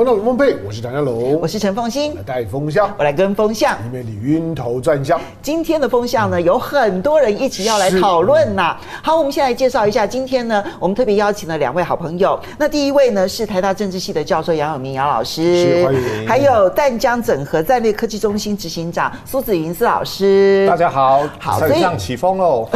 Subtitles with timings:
[0.00, 5.20] 风向龙凤配，我是唐湘龙，我是陈凤馨，来带风向，我来跟风向，以免你晕头转向。
[5.42, 8.74] 今天的风向呢，有很多人一起要来讨论呐。
[9.02, 12.40] 好，我们先来介绍一下，今天呢，我们特别邀请了两位好朋友。
[12.56, 16.26] 那第一位呢，是台大政治系的教授杨永明杨老师，欢迎。
[16.26, 22.66] 还有淡江整合战略科技中心执行长苏子云斯老师，大家好，好，所以起风喽，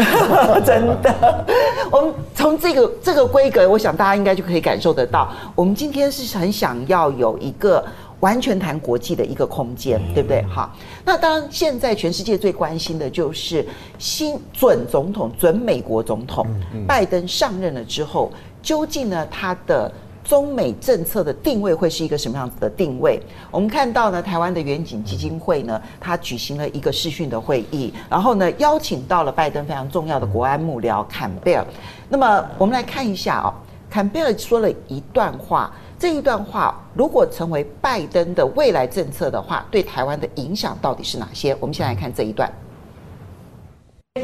[0.62, 1.46] 真的。
[1.90, 7.13] 我们从这个这个规格，我想大家应该就可以感受得到，我们今天是很想要。
[7.14, 7.84] 有一个
[8.20, 10.42] 完全谈国际的一个空间，对不对？
[10.44, 13.66] 好，那当然，现在全世界最关心的就是
[13.98, 16.46] 新准总统、准美国总统
[16.86, 18.32] 拜登上任了之后，
[18.62, 19.92] 究竟呢他的
[20.22, 23.20] 中美政策的定位会是一个什么样子的定位？
[23.50, 31.66] 我们看到呢，台湾的远景基金会呢，它举行了一个视讯的会议，然后呢，邀请到了拜登非常重要的国安幕僚坎贝尔。
[32.08, 33.52] 那么，我们来看一下哦，
[33.90, 35.70] 坎贝尔说了一段话。
[35.98, 41.56] 这一段话如果成为拜登的未来政策的话，对台湾的影响到底是哪些？
[41.60, 42.50] 我们先来看这一段。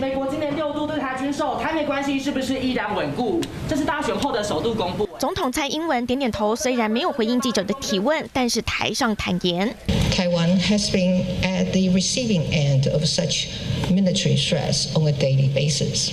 [0.00, 3.40] 美国今年六度对台军售，台美关系是不是依然稳固？
[3.68, 5.08] 这是大选后的首度公布。
[5.18, 9.74] 总统蔡英文点点头，虽然没有回应记者的提问，但是台上坦言，
[10.12, 13.48] 台湾 has been at the receiving end of such
[13.88, 16.12] military threats on a daily basis.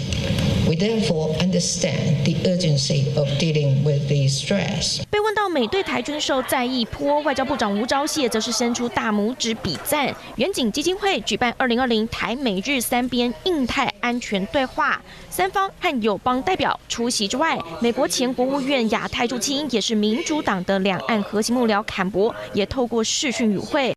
[0.68, 5.02] We therefore understand the urgency of dealing with these threats.
[5.10, 10.14] 被问到美对台军售在意颇，外交部长吴钊燮则是伸出大拇指比赞。
[10.36, 23.97] 远景基金会举办二零二零台美日三边印太安全对话，三方和友邦代表出席之外，美国前国务院亚太助卿也是民主党的两岸核心幕僚坎伯也透过视讯与会。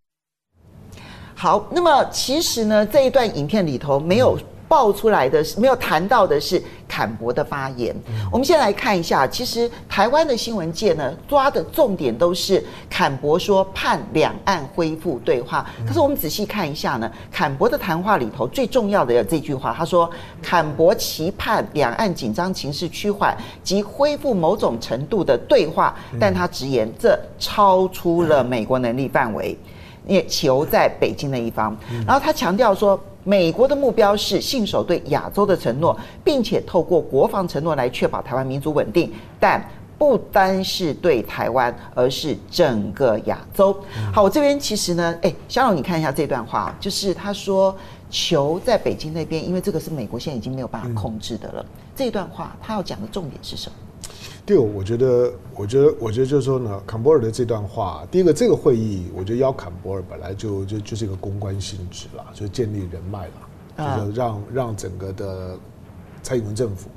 [1.41, 4.38] 好，那么其实呢，这一段影片里头没有。
[4.69, 7.92] 爆出来的是没有谈到的是坎伯的发言。
[8.30, 15.68] 我们先来看一下，其实台湾的新闻界呢抓的重点都是坎伯说盼两岸恢复对话。
[15.84, 20.08] 可是我们仔细看一下呢，坎伯的谈话里头最重要的有这句话，他说
[20.40, 29.58] 坎伯期盼两岸紧张情势趋缓及恢复某种程度的对话，但他直言这超出了美国能力范围，
[30.06, 31.77] 也求在北京那一方。
[32.06, 32.98] 然后他强调说。
[33.22, 35.94] 美国的目标是信守对亚洲的承诺，
[36.24, 39.62] 并且透过国防承诺来确保台湾民族稳定，但
[39.98, 43.78] 不单是对台湾，而是整个亚洲。
[44.11, 47.77] 好，我这边其实呢，哎，肖勇，你看一下这段话，就是他说
[48.08, 51.64] 球在北京那边，因为这个是美国现在已经没有办法控制的了。
[51.94, 53.77] 这段话他要讲的重点是什么？
[54.45, 63.29] 第五，我觉得，我觉得，我觉得就是说呢，坎博尔的这段话，第一个，这个会议，我觉得邀坎博尔本来就就就是一个公关性质啦，就是建立人脉
[63.77, 65.59] 啦，就是让让整个的
[66.23, 66.91] 蔡英文政府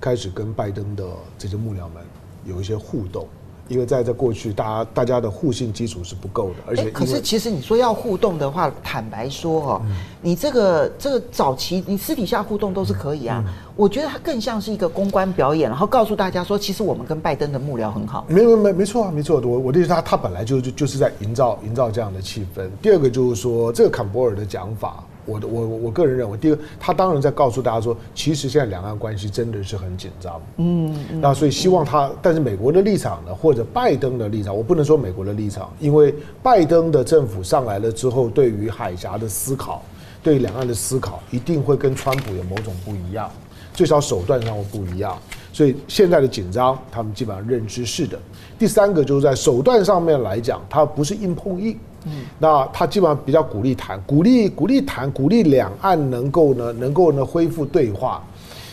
[0.00, 1.04] 开始跟拜登的
[1.38, 2.04] 这些幕僚们
[2.44, 3.26] 有一些互动。
[3.68, 9.82] 因为在这过去，大家大家的互信基础是不够的，而且可是其实你说要互动的话，坦白说哦，
[10.20, 13.44] 你这个这个早期你私底下互动都是可以啊。
[13.76, 18.24] 我觉得它更像是一个公关表演，然后告诉大家说，其实我们跟拜登的幕僚很好。
[18.28, 19.40] 没没没没错啊，没错。
[19.40, 22.68] 我我的意思，他他本来就就就是在营造营造这样的气氛。
[22.82, 25.04] 第二个就是说，这个坎博尔的讲法。
[25.28, 39.82] 我的我我个人认为，第一个，他当然在告诉大家说，其实现在两岸关系真的是很紧张，嗯，那所以希望他，但是美国的立场呢，或者拜登的立场，我不能说美国的立场，因为拜登的政府上来了之后，对于海峡的思考，
[40.22, 43.30] 对两岸的思考，一定会跟川普有某种不一样，
[43.74, 45.18] 最少手段上会不一样，
[45.52, 48.18] 所以现在的紧张，他们基本上认知是的。
[48.58, 51.78] 第三个就是在手段上面来讲，它不是硬碰硬。
[52.04, 58.22] 嗯，那他基本上比较鼓励谈，鼓励鼓励谈，鼓励两岸能够呢，能够呢恢复对话。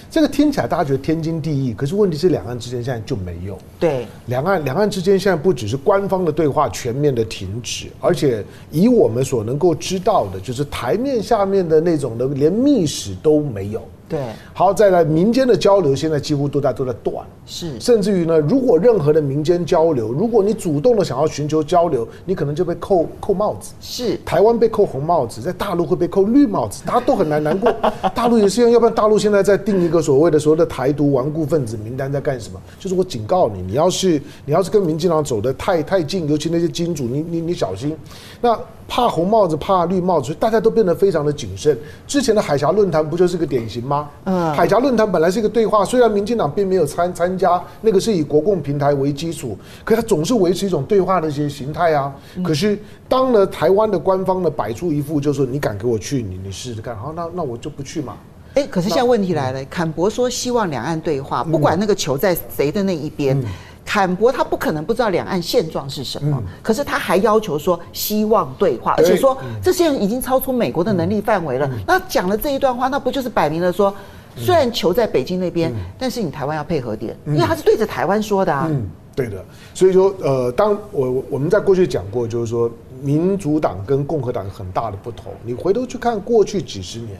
[0.08, 3.58] 这个听起来大家觉得天经地义，可是问题是两岸之间现在就没有。
[3.78, 8.42] 对，两岸两岸之间现在不只是官方的对话全面的停止，而且
[8.72, 13.82] 以我们所能够知道的，就是台面下面的那种的连密使都没有。
[14.16, 27.70] 对，好，再来民间的交流，现在几乎都在都在断，是，甚至于呢，如果任何的民间交流，如果你主动的想要寻求交流，你可能就被扣扣帽子，是，台湾被扣红帽子，在大陆会被扣绿帽子，大家都很难难过。
[28.16, 32.58] 大陆也是一样，要不然大陆现在在定一个所谓的所谓的台独顽固分子名单，在干什么？
[32.80, 37.98] 就是我警告你，你要是你要是跟民进党走得太太近，尤其那些金主，你你你小心。
[38.40, 38.58] 那。
[38.88, 41.78] 怕红帽子，怕绿帽子，所以大家都变得非常的谨慎。
[42.06, 44.10] 之前的海峡论坛不就是个典型吗？
[44.26, 52.14] 嗯，海峡论坛本来是一个对话，虽然民进党并没有参参加，那个是以国共平台为基础，可是它总是维持一种对话的一些形态啊。
[52.44, 52.78] 可是
[53.10, 58.16] 当了台湾的官方呢摆出一副就是说，你敢给我去，你你试试看，好，那那我就不去嘛。
[58.54, 63.38] 哎，可是现在问题来了，坎博说希望两岸对话，不管那个球在谁的那一边。
[63.86, 71.70] 坎博他不可能不知道两岸现状是什么，可是他还要求说希望对话，而且说这些人已经超出美国的能力范围了。
[71.86, 73.94] 那讲了这一段话，那不就是摆明了说，
[74.36, 78.68] 虽然球在北京那边，但是你台湾要配合点，因为他是对着台湾说的啊。
[78.70, 79.46] 嗯，对的。
[79.76, 82.70] 所以说，呃，当我我们在过去讲过，就是说
[83.02, 85.32] 民主党跟共和党很大的不同。
[85.46, 87.18] 你回头去看过去几十年，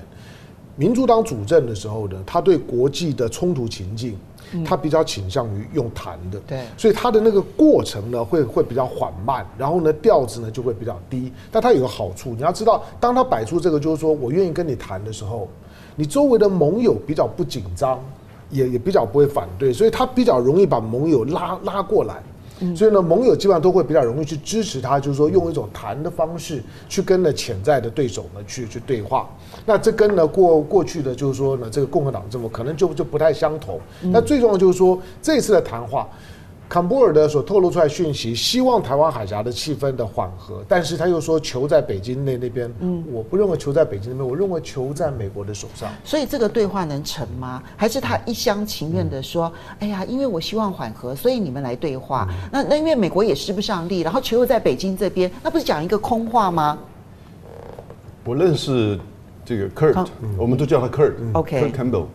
[0.76, 4.18] 民主党主政的时候呢，他对国际的冲突情境。
[4.66, 11.32] 他比较倾向于用弹的，对，所以他的那个过程呢，会会比较缓慢，然后呢调子呢就会比较低。
[11.52, 15.48] 但他有个好处，你要知道，当他摆出这个就是说我愿意跟你谈的时候，
[15.96, 18.00] 你周围的盟友比较不紧张，
[18.50, 22.22] 也也比较不会反对，所以他比较容易把盟友拉拉过来。
[22.76, 29.30] 所以呢，盟友基本上都会比较容易去支持他，就是说用一种谈的方式去跟呢潜在的对手呢去去对话。
[29.66, 33.80] 那这跟呢过过去的就是说呢这个共和党政府可能就就不太相同。
[34.02, 36.08] 那最重要就是说这次的谈话。
[36.68, 45.90] 坎博尔的所透露出来讯息，希望台湾海峡的气氛的缓和，但是他又说球在北京那那边，嗯，我不认为球在北京那边，我认为球在美国的手上。
[46.04, 47.62] 所以这个对话能成吗？
[47.78, 52.28] 还是他一厢情愿的说，哎呀，因为我希望缓和，所以你们来对话。
[52.52, 56.78] 那那因为美国也施不上力，然后球又在北京这边，那不是讲一个空话吗？
[58.24, 59.00] 我认识
[59.46, 62.06] 这个 Kurt，我们都叫他 Kurt，OK，Kurt Campbell。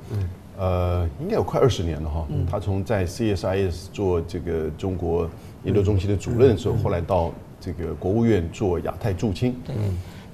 [0.60, 2.26] 呃，应该有快二十年了哈。
[2.50, 5.26] 他从在 CSIS 做这个中国
[5.64, 9.56] 研究中心的主任的时候，后来到这个国务院做亚太驻青。
[9.64, 9.74] 对，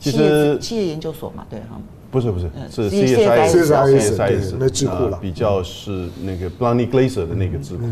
[0.01, 1.81] 其实企业研究所嘛，对哈。
[2.11, 7.85] 不是不是，是 CSIS，CSIS 那智库了，比较是那个 Blarney Glaser 的那个智库。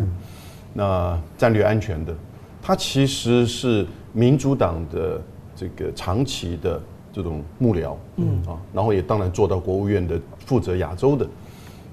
[0.73, 2.13] 那战略安全的，
[2.61, 5.21] 它其实是民主党的
[5.55, 6.81] 这个长期的
[7.13, 11.25] 这种幕僚，嗯啊，然后也当然做到国务院的负责亚洲的。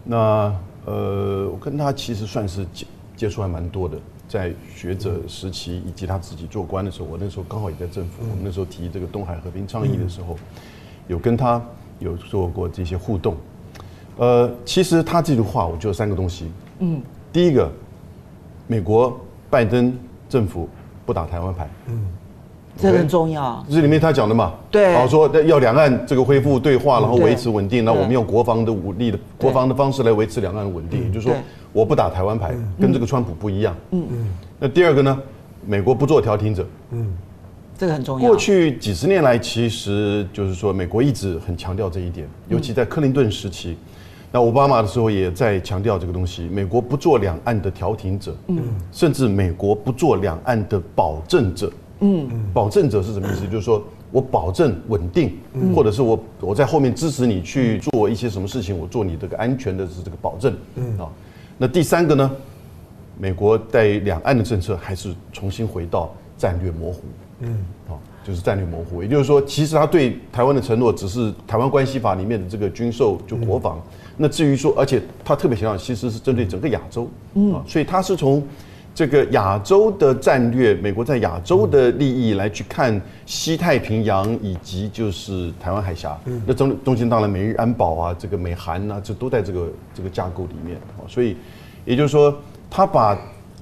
[0.04, 0.54] 那
[0.86, 10.36] 呃，我跟他其实算是接接触还蛮多的，在学者时期以及他自己做官的时候，我那时候刚好也在政府，我们那时候提这个东海和平倡议的时候，
[11.08, 11.62] 有跟他
[12.00, 13.36] 有做过这些互动。
[14.18, 17.02] 呃，其实他这句话，我觉得三个东西，嗯，
[17.32, 17.72] 第一个，
[18.68, 19.20] 美国
[19.50, 20.68] 拜登政府
[21.06, 22.06] 不打台湾牌，嗯。
[22.80, 24.54] 这很重要，这是里面他讲的嘛？
[24.70, 31.36] 对，然后说要两岸这个恢复对话，然后维持稳定，那我们用国防的武力的国防的方式来维持两岸的稳定，也就是说
[31.74, 33.76] 我不打台湾牌，跟这个川普不一样。
[33.92, 34.28] 嗯嗯。
[34.60, 35.20] 那第二个呢？
[35.64, 36.66] 美国不做调停者。
[36.90, 37.14] 嗯，
[37.78, 38.28] 这个很重要。
[38.28, 43.78] 过去几十年来，其实就是说美国一直很强调这一点，尤其在克林顿时期，
[44.32, 46.50] 那奥巴马的时候也在强调这个东西。
[46.52, 48.58] 美国不做两岸的调停者，嗯，
[48.92, 51.72] 甚至美国不做两岸的保证者。
[52.02, 53.46] 嗯，保证者是什么意思？
[53.48, 55.38] 就是说我保证稳定，
[55.76, 60.54] 或者是我我在后面支持你去做一些什么事情，我做你这个安全的是这个保证。
[60.76, 61.08] 嗯啊，
[61.58, 62.30] 那第三个呢？
[63.20, 67.02] 美国在两岸的政策还是重新回到战略模糊。
[67.42, 67.94] 嗯，啊，
[68.24, 69.04] 就是战略模糊。
[69.04, 73.80] 也就是说，其实他对台湾的承诺只是《台湾关系法》里面的这个军售就国防。
[74.18, 77.08] 那至于说，而且他特别强调，其实是针对整个亚洲。
[77.36, 78.42] 嗯啊，所以他是从。
[78.94, 91.08] 这个亚洲的战略，美国在亚洲的利益来去看西太平洋以及就是台湾海峡，那中中间当然美日安保啊，这个美韩啊，这都在这个这个架构里面啊。
[91.08, 91.38] 所以
[91.86, 92.36] 也就是说，
[92.70, 93.18] 他把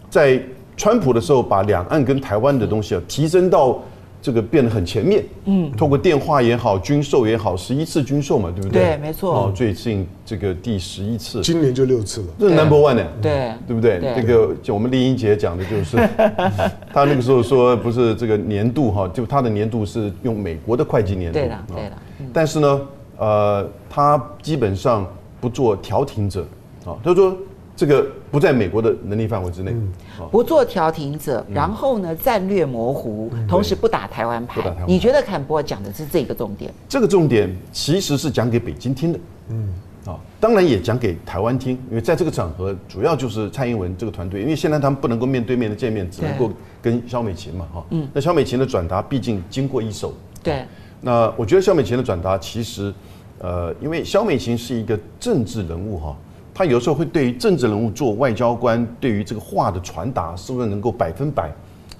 [0.09, 0.41] 在
[0.75, 3.79] 川普的时候把两岸跟台湾的东西啊提升到。
[4.21, 8.83] 这个变得很前面，嗯，透过电话也好，军售也好，十一次军售嘛，对不对？
[8.83, 9.33] 对，没错。
[9.33, 13.99] 哦，最近这个第十一次，今年就六次了，这是 number one 呢，对，对不对？
[14.15, 15.97] 这个就我们丽英姐讲的就是，
[16.93, 21.91] 他那个时候说不是这个年度哈，就他的年度是用美国的会计年度，对的，对的。
[22.33, 22.81] 但是呢，
[23.17, 25.07] 呃，他基本上
[25.39, 26.45] 不做调停者，
[26.85, 27.37] 啊，他说。
[27.79, 29.73] 这个不在美国的能力范围之内，
[30.29, 34.61] 不做调停者，然后呢，战略模糊，同时不打台湾牌。
[34.85, 36.73] 你觉得坎博尔讲的是这个重点？
[36.89, 39.73] 这个重点其实是讲给北京听的，嗯，
[40.05, 50.65] 啊，当然也讲给台湾听，因为在这个场合，主要就是蔡英文这个团队，因为现在他们不能够面对面的见面，只能够跟萧美琴嘛，哈，嗯，那萧美琴的转达毕竟经过一手，对，
[50.99, 52.93] 那我觉得萧美琴的转达其实，
[53.37, 56.13] 呃，因为萧美琴是一个政治人物，哈。
[56.59, 61.49] 他有时候会对于政治人物做外交官，对于这个话的传达是不是能够百分百？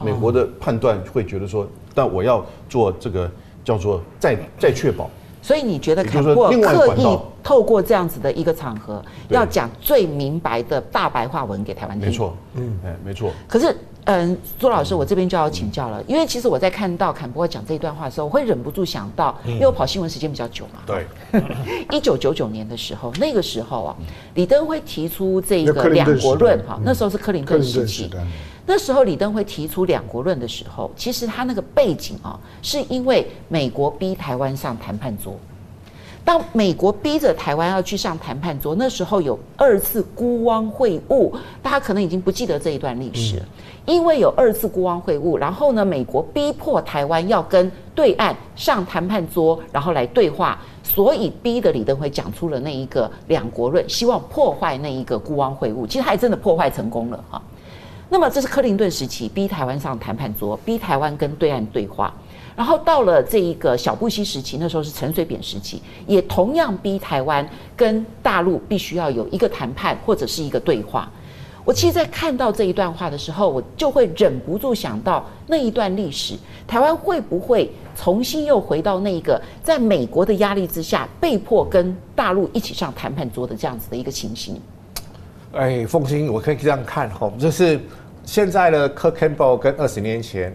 [0.04, 3.32] 美国的判断会觉得说，但我要做这个
[3.64, 5.10] 叫做再再确保。
[5.42, 12.10] 所以你觉得坎博尔刻意透过这样子的一个场合，要讲最明白的大白话文给台湾听？
[12.10, 13.32] 没错，嗯，哎，没错。
[13.48, 13.74] 可是。
[14.10, 20.82] 嗯，朱老师，我这边就要请教了，因为其实我在看到坎波讲这一段话的时候，我会忍不住想到，因为我跑新闻时间比较久嘛。
[20.84, 21.06] 对。
[21.96, 23.96] 一九九九年的时候，那个时候啊，
[24.34, 28.10] 李登辉提出这个两国论哈，那时候是克林顿时期。
[28.66, 35.38] 那时候李登辉提出两国论的时候，其实他那个背景啊，是因为美国逼台湾上谈判桌。
[36.30, 43.46] 当美国逼着台湾要去上谈判桌，那时候有二次孤汪会晤，大家可能已经不记得这一段历史了。
[43.88, 55.88] 因为有二次孤汪会晤，然后呢，美国逼迫台湾要跟对岸上谈判桌，然后来对话，所以逼得李登辉讲出了那一个两国论，希望破坏那一个孤汪会晤。
[55.88, 57.42] 其实他还真的破坏成功了哈。
[58.08, 62.14] 那么这是克林顿时期逼台湾上谈判桌，逼台湾跟对岸对话。
[62.60, 71.10] 然后到了这一个小布希时期，那时候是陈水扁时期，也同样逼台湾跟大陆必须要有一个谈判或者是一个对话。
[71.64, 76.36] 我其实，在看到这一段话的时候，我就会忍不住想到那一段历史，
[76.68, 84.60] 台湾会不会重新又回到那个在美国的压力之下，被迫跟大陆一起上谈判桌的这样子的一个情形？
[85.54, 87.80] 哎，凤馨，我可以这样看哈，就是
[88.26, 90.54] 现在的 Kurt Campbell 跟二十年前。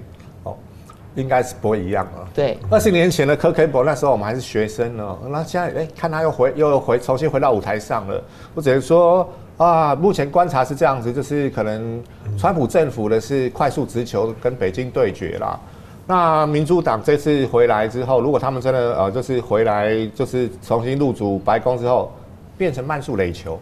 [1.15, 2.29] 应该是不会一样了。
[2.35, 5.17] 对，二十年前的 Kurt Campbell 那时候我们还是学生呢。
[5.29, 8.21] 那现在哎、欸，看他又回又回重新回到舞台上了。
[8.55, 12.03] 我只能说啊，目前观察是这样子，就是可能
[12.37, 15.59] 川普政府的是快速直球跟北京对决啦。
[16.07, 22.13] 那民主党这次回来之后，如果他们真的呃就是回来就是重新入主白宫之后，
[22.59, 23.59] 变成慢速垒球，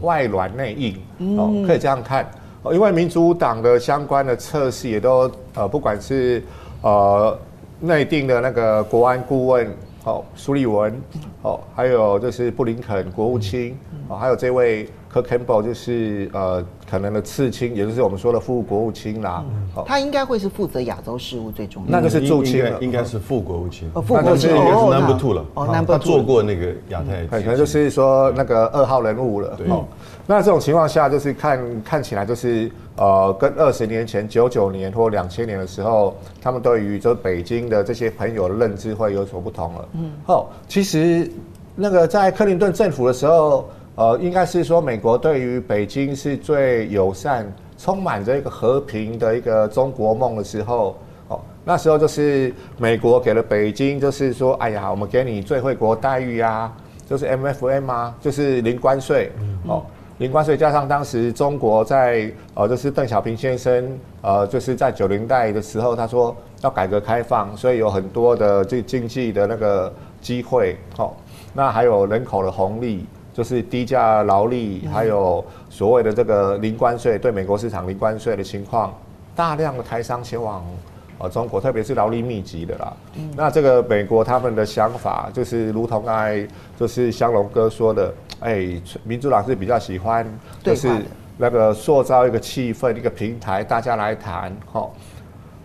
[0.00, 0.96] 外软内硬
[1.38, 2.28] 哦，可以这样看。
[2.72, 6.42] 因为民主党的相关的测试也都呃不管是。
[6.82, 7.38] 呃，
[7.80, 9.68] 内定的那个国安顾问
[10.04, 11.00] 哦，苏利文
[11.42, 13.76] 哦，还有就是布林肯国务卿
[14.08, 14.88] 哦，还有这位。
[15.10, 19.42] Kurt Campbell 就是呃，可能的次卿，也就是我们说的副国务卿啦。
[19.48, 21.96] 嗯、他应该会是负责亚洲事务最重要的。
[21.96, 23.90] 那个是驻青，应该是副国务卿。
[23.94, 25.44] 哦，副国务卿应该是 Number Two 了。
[25.54, 25.92] 哦，Number Two。
[25.96, 29.54] 他做过那个亚太，可能就是说那个二号人物了。
[29.56, 29.66] 对。
[30.26, 39.88] 那这种情况下，就是看看起来就是呃，跟二十年前九九年或两千年的时候，他们对于这北京的这些朋友的认知会有所不同了。
[39.94, 40.12] 嗯。
[40.26, 41.30] 哦，其实
[41.74, 43.68] 那个在克林顿政府的时候。
[44.00, 50.96] 呃，应该是说，美国对于北京是最友善、充满着一个和平的一个中国梦的时候。
[51.26, 56.72] 哦，那时候就是美国给了北京，就是说，哎呀，我们给你最惠国待遇啊，
[57.10, 59.32] 就是 M F M 啊，就是零关税。
[59.66, 59.84] 哦，
[60.18, 70.76] 零关税加上当时中国在，呃，就是邓小平先生，呃，就是在九零代的时候，他说要改革开放，所以有很多的这经济的那个机会。
[70.96, 71.12] 哦，
[71.54, 73.06] 那还有人口的红利。
[73.30, 78.92] 就是低价劳力，还有所谓的这个零关税，对美国市场零关税的情况，
[79.36, 80.66] 大量的台商前往
[81.18, 82.92] 呃中国，特别是劳力密集的啦。
[83.36, 86.44] 那这个美国他们的想法就是，如同刚才
[86.76, 90.26] 就是香龙哥说的，哎，民主党是比较喜欢，
[90.62, 90.88] 就是
[91.36, 94.54] 那个塑造一个气氛，一个平台，大家来谈。
[94.72, 94.88] 哈，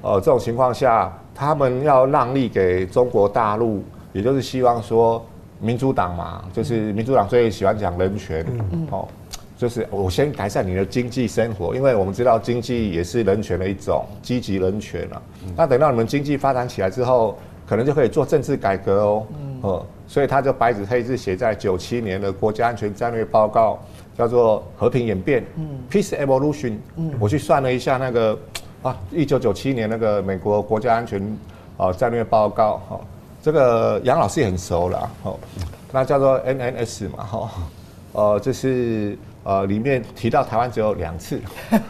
[0.01, 5.23] 呃，这种情况下，他们要让利给中国大陆，也就是希望说。
[5.59, 9.07] 民主党嘛，就是民主党最喜欢讲人权，嗯哦，
[9.55, 15.21] 就是我先改善你的经济生活，因为我们知道经济也是人权的一种，积极人权了。
[15.55, 19.59] 那等到你们经济发展起来之后，可能就可以做政治改革哦，嗯。
[19.61, 23.79] 哦，所以他就白纸黑字写在九七年的国家安全战略报告，
[24.17, 26.77] 叫做和平演变嗯，Peace Evolution。
[26.97, 27.13] 嗯。
[27.19, 28.37] 我去算了一下那个
[28.81, 31.37] 啊，一九九七年那个美国国家安全
[31.77, 32.99] 啊战略报告，哈。
[33.41, 35.37] 这个杨老师也很熟了，哦，
[35.91, 37.49] 那叫做 NNS 嘛，哈，
[38.13, 41.41] 呃，就是呃里面提到台湾只有两次，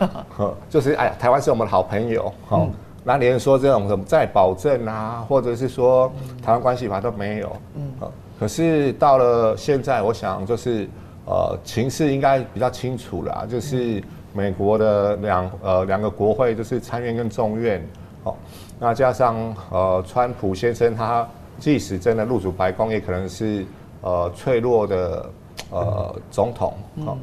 [0.68, 2.68] 就是哎呀，台湾是我们的好朋友，哦，
[3.03, 7.91] 那连说这种什么再保证啊，或者是说台湾关系法都没有，嗯，
[8.39, 10.88] 可是到了现在，我想就是
[11.25, 17.86] 呃情势应该比较清楚了，就是美国的两呃两个国会就是参院跟众院，
[18.24, 18.36] 哦，
[18.79, 21.27] 那加上呃川普先生他。
[21.60, 23.63] 即使真的入主白宫，也可能是
[24.01, 25.29] 呃脆弱的
[25.74, 26.74] 呃总统，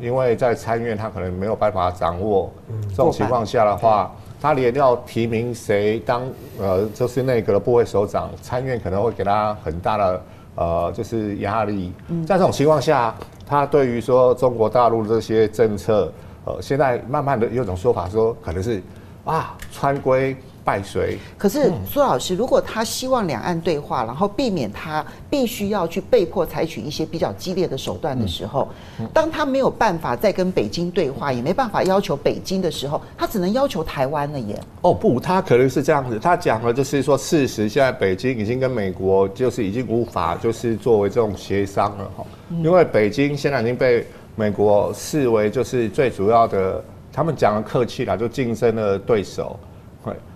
[0.00, 2.50] 因为在参院他可能没有办法掌握。
[2.90, 6.22] 这种情况下的话，他连要提名谁当
[6.60, 10.22] 呃就是内阁的部位首长，参院可能会给他很大的
[10.56, 11.92] 呃就是压力。
[12.26, 13.14] 在这种情况下，
[13.46, 16.12] 他对于说中国大陆这些政策，
[16.44, 18.82] 呃，现在慢慢的有一种说法说，可能是
[19.24, 21.18] 啊川规败随。
[21.38, 28.68] 可是苏老师，如果他希望两岸对话，然后避免他必须要去被迫采取一些比较激烈的手段的时候，
[29.12, 34.60] 当他没有办法再跟北京对话，也没办法要求北京的时候，他只能要求台湾了耶。
[34.82, 42.24] 哦不，他可能是这样子，他讲的就是说，事实现在北京已经跟美国就是已经无法就是作为这种协商了哈，
[42.62, 49.58] 因为北京现在已经被美国视为就是最主要的，他们讲的客气了，就竞争的对手。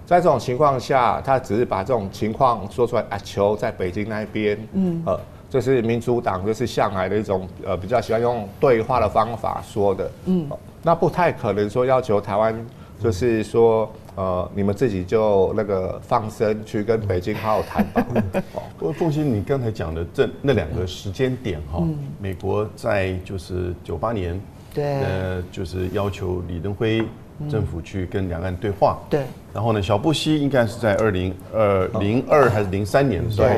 [0.06, 5.18] 在这种情况下，他只是把这种情况说出来啊，求在北京那边，嗯，呃，
[5.49, 10.46] 这、就是民主党就是向来的一种呃比较喜欢用对话的方法说的，嗯，
[10.82, 12.54] 那不太可能说要求台湾
[13.00, 18.06] 就是说呃你们自己就那个放生去跟北京好好谈吧。
[18.78, 21.82] 不过凤欣，你刚才讲的这那两个时间点哈，
[22.20, 24.38] 美国在就是九八年，
[24.75, 27.02] 对，呃，就是要求李登辉。
[27.50, 29.22] 政府去跟两岸对话，对，
[29.52, 33.48] 然后呢，小布希应该是在二零二零二还是零三年的时候，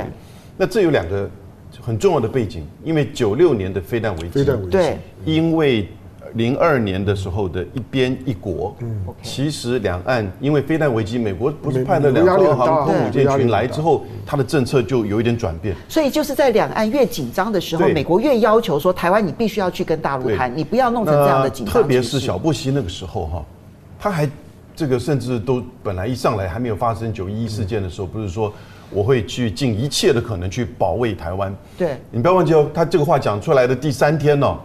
[0.56, 1.28] 那这有两个
[1.80, 5.88] 很重要的背景，因为九六年的飞弹危机，对，因为
[6.34, 23.44] 零二年的时候的一边一国，嗯，其实两岸因为飞弹危机，美国不是派了两艘航空母舰群来之后，它的政策就有一点转变，所以就是在两岸越紧张的时候，美国越要求说台湾你必须要去跟大陆谈，你不要弄成这样的紧张，特别是小布希那个时候哈。
[24.06, 24.30] 他还
[24.76, 28.52] 这个甚至都本来一上来还没有发生九一一事件的时候，不是说
[28.88, 31.52] 我会去尽一切的可能去保卫台湾。
[31.76, 34.56] 对，你不要忘记哦，他这个话讲出来的第三天呢，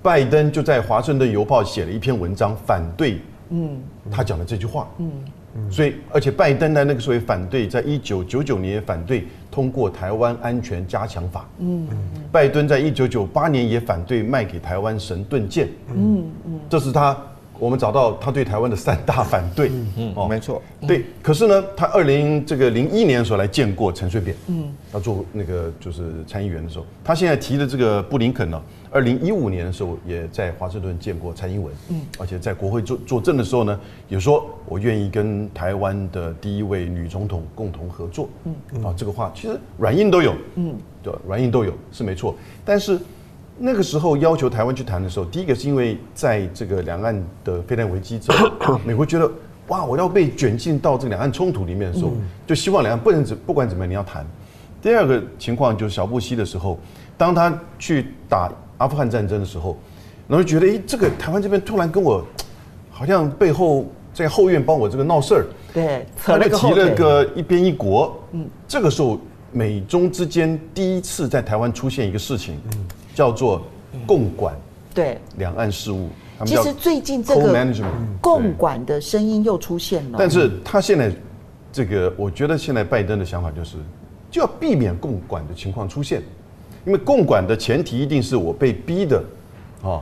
[0.00, 3.78] 拜登就在华盛顿邮报写了一篇文章反对，嗯，
[4.10, 11.86] 他讲的这句话，嗯，所以而且拜登呢那个时候也反对，在一九九九年也反对通过台湾安全加强法，嗯，
[12.32, 17.14] 拜登在一九九八年也反对卖给台湾神盾舰，嗯嗯，这是他。
[17.58, 21.04] 我们找到他对台湾的三大反对，嗯，哦，没错，对。
[21.22, 42.34] 可是呢，他二零这个零一年的时候来见过陈水扁，嗯，他做那个就是参议员的时候，他现在提的这个布林肯呢，二零一五年的时候也在华盛顿见过蔡英文，嗯，而且在国会作作证的时候呢，也说我愿意跟台湾的第一位女总统共同合作，嗯，啊，这个话其实软硬都有，嗯，对，软硬都有是没错，
[42.64, 42.98] 但是。
[43.60, 49.28] 那个时候要求台湾去谈的时候，第一个是因为在这个两岸的飞弹危机之后， 美国觉得
[49.66, 52.12] 哇，我要被卷进到这个两岸冲突里面的时候，
[52.46, 54.24] 就希望两岸不能怎不管怎么样你要谈。
[54.80, 56.78] 第二个情况就是小布希的时候，
[57.16, 59.76] 当他去打阿富汗战争的时候，
[60.28, 62.24] 然后觉得哎，这个台湾这边突然跟我
[62.92, 69.18] 好像背后在后院帮我这个闹事儿，对，他那提了个一边一国，嗯，这个时候
[69.50, 72.86] 美中之间第一次在台湾出现一个事情，嗯。
[73.18, 73.60] 叫做
[74.06, 74.54] 共管，
[74.94, 76.08] 对两岸事务。
[76.46, 77.74] 其实最近这个
[78.20, 80.18] 共管的声音又出现了。
[80.20, 81.12] 但是他现在
[81.72, 83.76] 这个，我觉得现在拜登的想法就是，
[84.30, 86.22] 就要避免共管的情况出现，
[86.86, 89.20] 因为共管的前提一定是我被逼的，
[89.82, 90.00] 啊，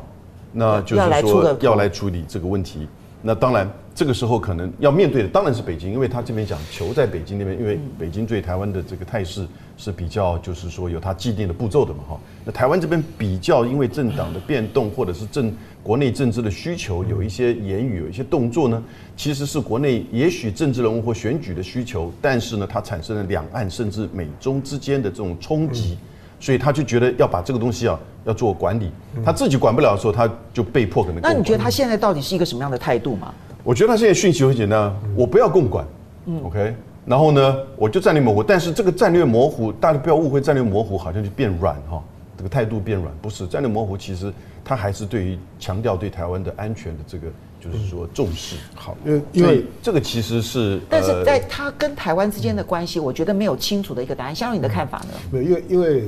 [0.52, 2.86] 那就是说要来处理这个问题。
[3.22, 3.66] 那当然。
[3.96, 12.20] 这个时候可能要面对的当然是北京，因为他这边讲球在北京那边，因为北京对台湾的这个态势是比较，就是说有它既定的步骤的嘛哈。
[12.44, 15.50] 那台湾这边比较，因为政党的变动或者是政
[15.82, 18.82] 国内政治的需求，有一些言语，有一些动作呢，
[19.16, 25.96] 其实是国内也许政治人物或选举的需求，但是呢，它产生了两岸甚至美中之间的这种冲击，
[26.38, 28.90] 所以他就觉得要把这个东西啊要做管理，
[29.24, 31.22] 他自己管不了的时候，他就被迫可能。
[31.22, 33.32] 那你觉得他现在到底是一个什么样的态度吗？
[33.66, 35.84] 我觉得他现在讯息很简单，我不要共管，
[36.26, 36.72] 嗯，OK，
[37.04, 42.00] 然后呢，我就战略模糊，但是这个战略模糊，大家不要误会，战略模糊好像就变软哈，
[42.36, 44.32] 这个态度变软，不是战略模糊，其实
[44.64, 47.26] 他还是对于强调对台湾的安全的这个
[47.60, 48.54] 就是说重视。
[48.76, 54.32] 好，因为因为这个其实是，但是在他跟台湾之间的关系，我觉得没有清楚的一个答案。
[54.32, 55.14] 香龙，你的看法呢？
[55.32, 56.04] 没有，因为因为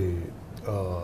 [0.65, 1.03] 呃。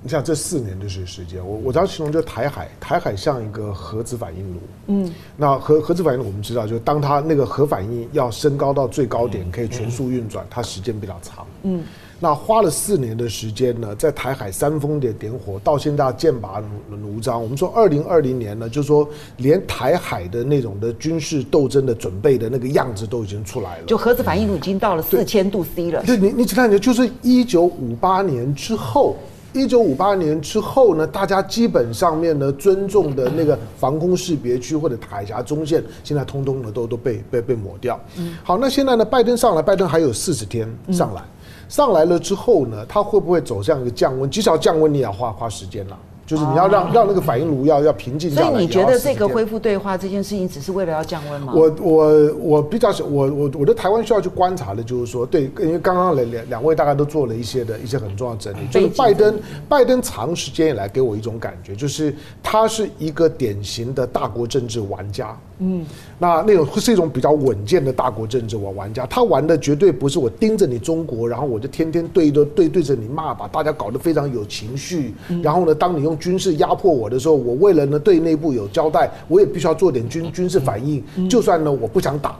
[0.00, 4.60] 你像这四年的时间，我我当时形容就台海，台海像一个核子反应炉。
[4.86, 11.44] 嗯，那核核子反应炉我们知道，就是当它那个核反应要升高到最高点，可以全速运转，它时间比较长。
[11.64, 11.82] 嗯，
[12.20, 17.42] 那花了四年的时间呢，在台海煽风点点火，到现在剑拔弩张。
[17.42, 19.08] 我们说二零二零年呢，就是说
[19.38, 23.86] 连台海的那种的军事斗争的准备的那个样子都已经出来了。
[23.86, 26.04] 就核子反应炉已经到了四千度 C 了。
[26.04, 29.16] 对，你你只看见就是一九五八年之后。
[29.54, 37.98] 一九五八年之后呢，大家基本上面呢尊重的那个防空识别区或者海峡中线，现在通通的都都被被被抹掉。
[38.42, 41.22] 好，那现在呢，拜登上来，拜登还有四十天上来，
[41.68, 44.28] 上来了之后呢，他会不会走向一个降温？
[44.30, 45.98] 至少降温你也要花花时间了。
[46.28, 48.50] 就是你要让让那个反应炉要要平静下来。
[48.50, 51.54] 所以你觉得这个恢复对话这件事情只是为了要降温吗？
[51.56, 65.34] 我我我比较我我我的台湾需要去观察的就是说，对，因为刚刚两两两位大概都做了一些的一些很重要的整理，就是拜登拜登长时间以来给我一种感觉，就是他是一个典型的大国政治玩家。
[65.60, 65.84] 嗯，
[66.18, 75.14] 那那种是一种比较稳健的大国政治玩玩家，他玩的绝对不是我盯着你中国，然后我就天天对着对对着你骂，把大家搞得非常有情绪。
[75.42, 81.02] 然后呢，当你用军事压迫我的时候，我为了呢对内部有交代，我也必须要做点军军事反应。
[81.28, 82.38] 就算呢我不想打，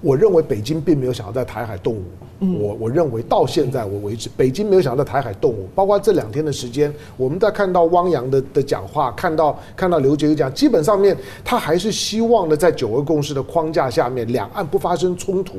[0.00, 2.04] 我认为北京并没有想要在台海动武。
[2.40, 5.68] 我我认为到现在我为止，北京没有想要在台海动武。
[5.74, 15.56] 包括这两天的时间，我们在看到汪洋的的讲话，看到看到刘捷讲，基本上面他还是希望呢，在九二共识的框架下面，两岸不发生冲突。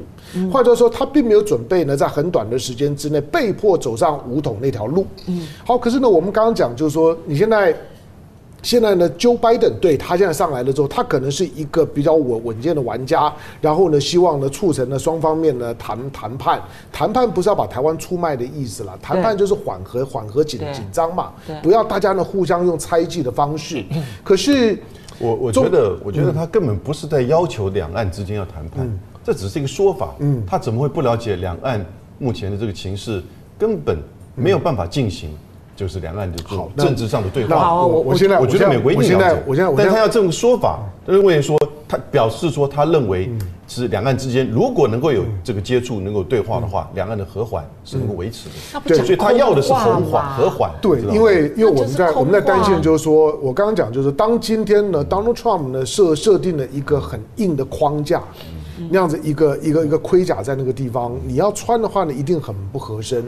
[0.51, 5.05] 或者说，他并没有准备呢，在很短的时间之内被迫走上武统那条路。
[5.65, 7.75] 好，可是呢，我们刚刚讲就是说，你现在。
[8.61, 21.31] 现在呢，Joe Biden 对他现在上来了之后，他可能是一个比较稳稳健的玩家，然后呢，希望呢促成呢双方面呢谈谈判，谈判不是要把台湾出卖的意思了，谈判就是缓和缓和紧紧张嘛，
[21.63, 23.83] 不要大家呢互相用猜忌的方式。
[24.23, 24.77] 可是
[25.19, 28.87] 我我觉得，我觉得他根本不是在要求两岸之间要谈判，
[29.23, 30.15] 这只是一个说法。
[30.19, 31.85] 嗯，他怎么会不了解两岸
[32.17, 33.21] 目前的这个情势，
[33.57, 33.97] 根本
[34.35, 35.29] 没有办法进行。
[35.79, 37.57] 就是两岸的好政治上的对话。
[37.57, 39.41] 好，我我现在我觉得美国一定了解。
[39.47, 43.31] 我现在，但他要这种说法，认为说他表示说他认为
[43.65, 48.81] 是两岸之间如果能够有这个接触，能够对话的话，两岸的和缓是能够维持的。
[48.83, 50.69] 对，所以他要的是和缓，和缓。
[50.81, 58.21] 对，因为因为我们在我们在担心，就是说我刚刚讲，就是当今天呢，Donald Trump 呢设设定了一个很硬的框架。
[58.91, 63.21] 那样子一个一个一个盔甲在那个地方，你要穿的话呢，一定很不合身。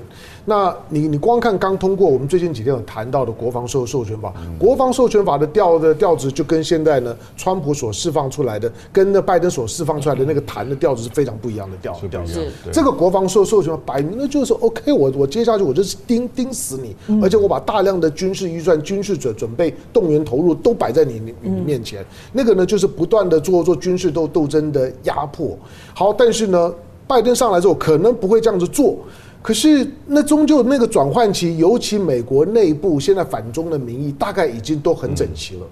[0.46, 12.52] 那你你光看刚通过，我们最近几天有谈到的国防授授权法，国防授权法的调的调子就跟现在呢，川普所释放出来的，跟那拜登所释放出来的那个谈的调子是非常不一样的调调子。
[12.72, 25.56] 这个国防授授权法摆明了就是说 OK，我我接下去我就是盯盯死你，而且我把大量的军事预算、军事准准备、动员投入都摆在你你你面前，那个呢就是不断的做做军事斗斗争的压迫。
[25.94, 26.74] 好，但是呢，
[27.08, 28.98] 拜登上来之后可能不会这样子做。
[29.42, 35.66] 可是，那终究那个转换期，尤其美国内部现在反中的民意，大概已经都很整齐了。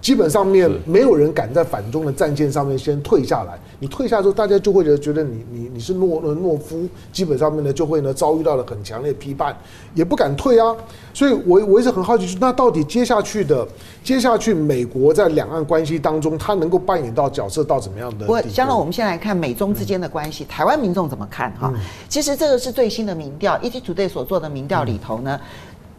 [0.00, 3.58] 基本上面没有人敢在反中的战线上面先退下来。
[3.80, 9.56] 你退下之后，大家就会觉得觉得你你你是懦懦夫，基本上面呢就会呢遭遇到了很强烈的批判，
[9.94, 10.74] 也不敢退啊。
[11.14, 13.66] 所以我我一直很好奇，那到底接下去的
[14.02, 18.26] 接下去美国在两岸关系当中，它能够扮演到角色到怎么样的？
[18.26, 21.72] 不，将来我们先来看美中之间的关系，台湾民众怎么看哈？
[22.08, 25.40] 其实这个是最新的民调，ET Today 所做的民调里头呢，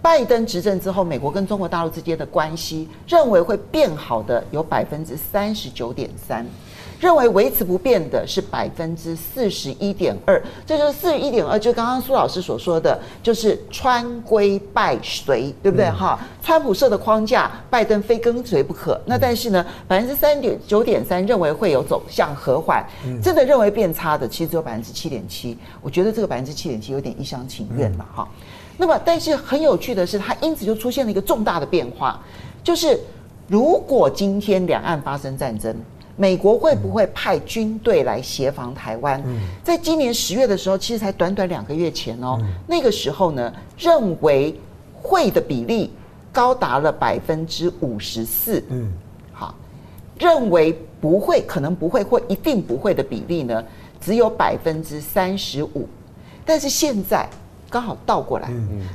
[0.01, 6.45] 拜登执政之后，美国跟中国大陆之间的关系认为会变好的有百分之三十九点三。
[6.99, 15.89] 认为维持不变的是百分之四十一点二，这就是四十一点二，就刚刚苏老师所说的，就是川规拜随，对不对？
[15.89, 18.99] 哈、嗯，川普设的框架，拜登非跟随不可。
[19.05, 22.85] 那但是呢，百分之三点九点三认为会有走向和缓，
[23.23, 25.57] 真的认为变差的，其实只有百分之七点七。
[25.81, 28.45] 我觉得这个百分之七点七有点一厢情愿了，哈、嗯。
[28.79, 32.19] 那么，但是很有趣的是，它因此就出现了一个重大的变化，
[32.63, 32.97] 就是
[33.47, 35.75] 如果今天两岸发生战争。
[36.15, 39.23] 美国会不会派军队来协防台湾？
[39.63, 42.37] 在今年十月的时候，其实才短短两个月前哦，
[42.67, 44.53] 那个时候呢，认为
[45.01, 45.93] 会的比例
[46.29, 48.61] 高达了百分之五十四。
[48.67, 48.91] 嗯，
[49.31, 49.55] 好，
[50.17, 53.63] 认为不会、可能不会或一定不会的比例呢，
[54.01, 55.87] 只有百分之三十五。
[56.43, 57.29] 但是现在
[57.69, 58.49] 刚好倒过来，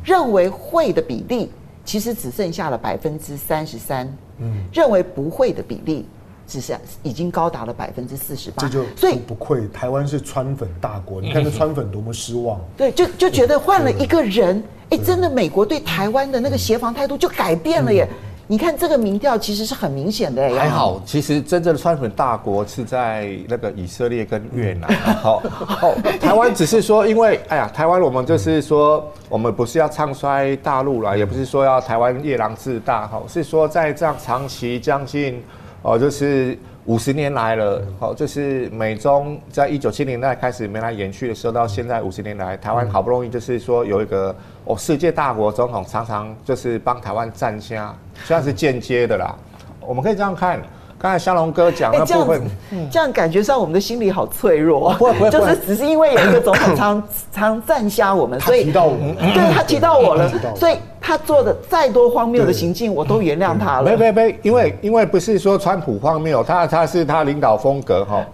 [0.04, 1.50] 认为会的比例
[1.84, 4.06] 其实只剩下了百分之三十三。
[4.38, 6.06] 嗯，认为不会的比例。
[6.46, 11.18] 只是已经高达了百分之四十八，这就所以不愧台湾是川粉大国。
[11.22, 12.60] 你看这川粉多么失望。
[12.76, 18.06] 对，就就觉得换了一个人，哎，真的美国对台湾的那个协防态度就改变了耶。
[18.46, 20.48] 你看这个民调其实是很明显的。
[20.54, 24.90] 还好，其实真正的川粉大国是在那个以色列跟越南。
[25.16, 35.42] 好， 好，台湾只是说，因为哎呀，台湾我们就是说，我们不是要唱衰大陆了，也不是说要台湾夜郎自大，好，是说在这样长期将近。
[35.86, 49.34] 哦，就是五十年来了，好，就是美中在一九七零年代开始没来延续的时候，到现在五十年来，台湾好不容易就是说有一个哦世界大国总统常常就是帮台湾站下，虽然是间接的啦。
[49.80, 50.58] 我们可以这样看，
[50.98, 52.42] 刚才湘龙哥讲的部分，
[52.90, 54.94] 这样感觉上我们的心理好脆弱。
[54.94, 63.90] 不会不会，就是只是因为有一个总统常 常站瞎我们，所以提到我们，对他提到我了，所以他做的再多荒谬的行径，我都原谅他了。
[63.90, 68.24] 没没没，因为因为不是说川普荒谬，他他是他领导风格哈。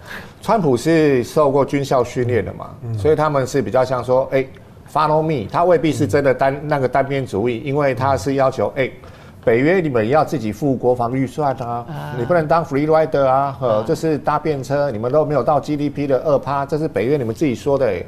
[0.41, 4.43] 川普是受过军校训练的嘛，所以他们是比较像说，哎
[4.91, 8.89] ，follow me，他未必是真的单那个单边主义，因为他是要求，哎。
[9.43, 11.83] 北约你们要自己付国防预算啊，
[12.15, 18.05] 你不能当 free rider 啊，呃，这是搭便车，你们都没有到 GDP 的二趴，这是北约你们自己说的，哎，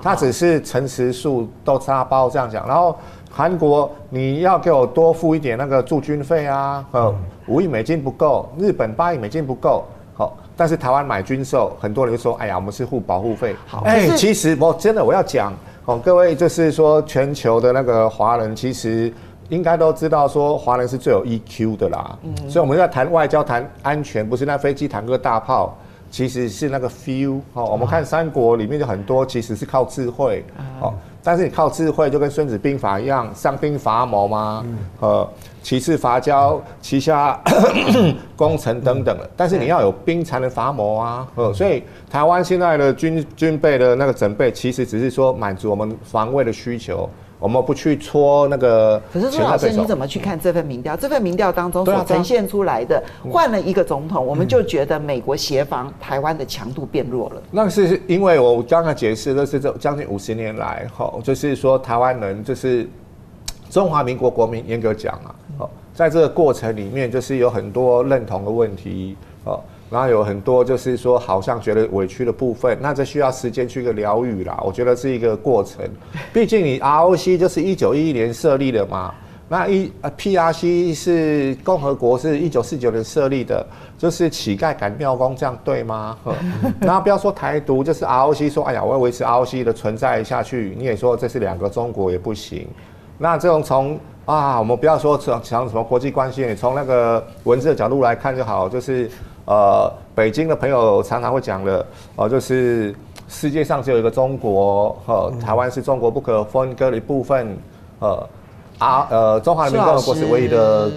[0.00, 2.96] 他只是诚实数都沙包这样讲，然后
[3.28, 7.12] 韩国你要给我多付一点那个驻军费啊，呃，
[7.48, 15.52] 五亿美金不够，日本八亿美金不够，好，但是台湾买军售，很多人就说，哎呀，我们是付保护费，好，哎，其实我真的我要讲，
[15.86, 19.12] 哦，各位就是说全球的那个华人其实。
[19.48, 25.72] 应该都知道说华人是最有 EQ 的啦，嗯，所以我们在谈外交、谈安全，不是那飞机、坦克、大炮，
[26.10, 27.64] 其实是那个 feel 哦。
[27.64, 30.44] 我们看三国里面就很多其实是靠智慧。
[30.80, 34.66] 哦，但是你靠智慧就跟孙子兵法一样，上兵伐谋嘛，
[34.98, 35.28] 呃，
[35.66, 37.36] 其次伐交，旗下
[38.36, 39.28] 工程等等的。
[39.36, 47.10] 但是你要有兵才能伐谋啊，呃，所以台湾现在的军军备的那个准备，其实只是说满足我们防卫的需求。
[47.40, 49.02] 我们不去戳那个。
[49.12, 50.96] 可是朱老师，你怎么去看这份民调？
[50.96, 57.42] 这份民调当中所呈现出来的，换了一个总统，我们就觉得美国协防台湾的强度变弱了。
[57.50, 62.88] 那是因为我刚才解释的是这将近五十年来，哈，就是说台湾人就是
[63.68, 65.45] 中华民国国民，严格讲啊，哦，
[65.96, 69.58] 在这个过程里面，就是有很多认同的问题，哦。
[69.88, 74.60] 然后有很多就是说，好像觉得委屈的部分，那这需要时间去一个疗愈啦。
[74.64, 75.88] 我觉得是一个过程，
[76.34, 79.14] 毕竟你 ROC 就是一九一一年设立的嘛，
[79.48, 83.64] 那一呃 PRC 是共和国是一九四九年设立的，
[83.96, 86.18] 就是乞丐赶庙公，这样对吗？
[86.80, 92.66] 然后不要说台独，就是 ROC 说，哎呀，我要维持 ROC 的存在下去，你也说这是两个中国也不行。
[93.18, 99.10] 那这种从啊，我们不要说讲讲什么国际关系，你从那个文字的角度来看就好，就是。
[99.48, 101.86] 呃，北京的朋友常常会讲的，
[102.16, 102.92] 呃，就是
[103.28, 107.56] 世界上只有一个中国，呃，台湾是中国不可分割的一部分，
[108.00, 108.28] 呃，
[108.78, 110.90] 啊，呃，中华人民共和国是唯一的，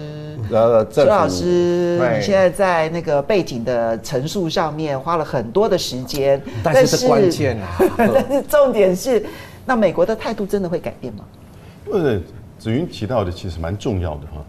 [0.50, 1.10] 呃，政府。
[1.12, 7.68] 朱老师，你现在在那个背景的陈述上面花了很多的时间，但是是关键啊。
[7.96, 9.24] 但是重点是，
[9.64, 11.24] 那美国的态度真的会改变吗？
[11.84, 12.20] 不是，
[12.60, 14.44] 子云提到的其实蛮重要的哈。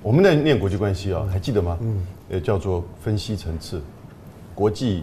[0.00, 1.76] 我们在念国际关系啊，还记得吗？
[1.80, 2.06] 嗯。
[2.30, 3.82] 也叫做分析层次，
[4.54, 5.02] 国际，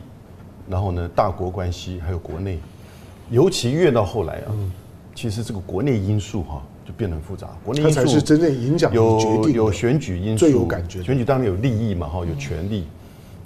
[0.69, 2.58] 然后呢，大国关系还有国内，
[3.30, 4.71] 尤其越到后来啊，嗯、
[5.13, 7.50] 其实这个国内因素哈、啊、就变得很复杂。
[7.65, 11.04] 国内因素是真正影响有有选举因素，最有感觉。
[11.04, 12.86] 选举当然有利益嘛哈，有权力，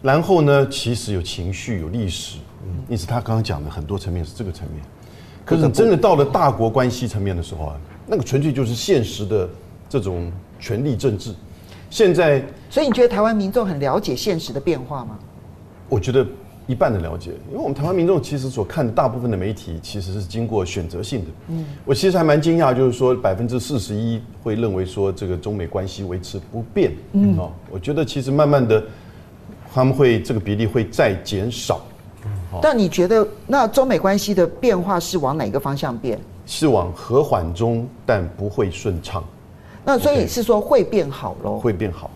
[0.03, 2.37] 然后呢，其实有情绪，有历史。
[2.63, 4.83] 嗯，因此他刚刚讲的很多层面是这个层面。
[5.43, 7.75] 可是真的到了大国关系层面的时候啊，
[8.11, 9.49] 那个纯粹就是现实的
[9.87, 11.33] 这种权力政治。
[11.89, 15.17] 现在，所以你觉得台湾民众很了解现实的变化吗？
[15.87, 16.27] 我觉得
[16.67, 21.27] 一半的了解，因为我们台湾民众其实所看的大部分的媒体其实是经过选择性的。
[21.47, 26.91] 嗯，我其实还蛮惊讶，就是说百分之四十一会认为说这个中美关系维持不变。
[27.13, 28.83] 嗯，哦，我觉得其实慢慢的
[29.73, 31.81] 他们会这个比例会再减少。
[32.25, 36.19] 嗯，但你觉得那中美关系的变化是往哪个方向变？
[36.51, 39.23] 是往和缓中，但不会顺畅。
[39.85, 41.57] 那所以是说会变好喽？
[41.57, 42.11] 会变好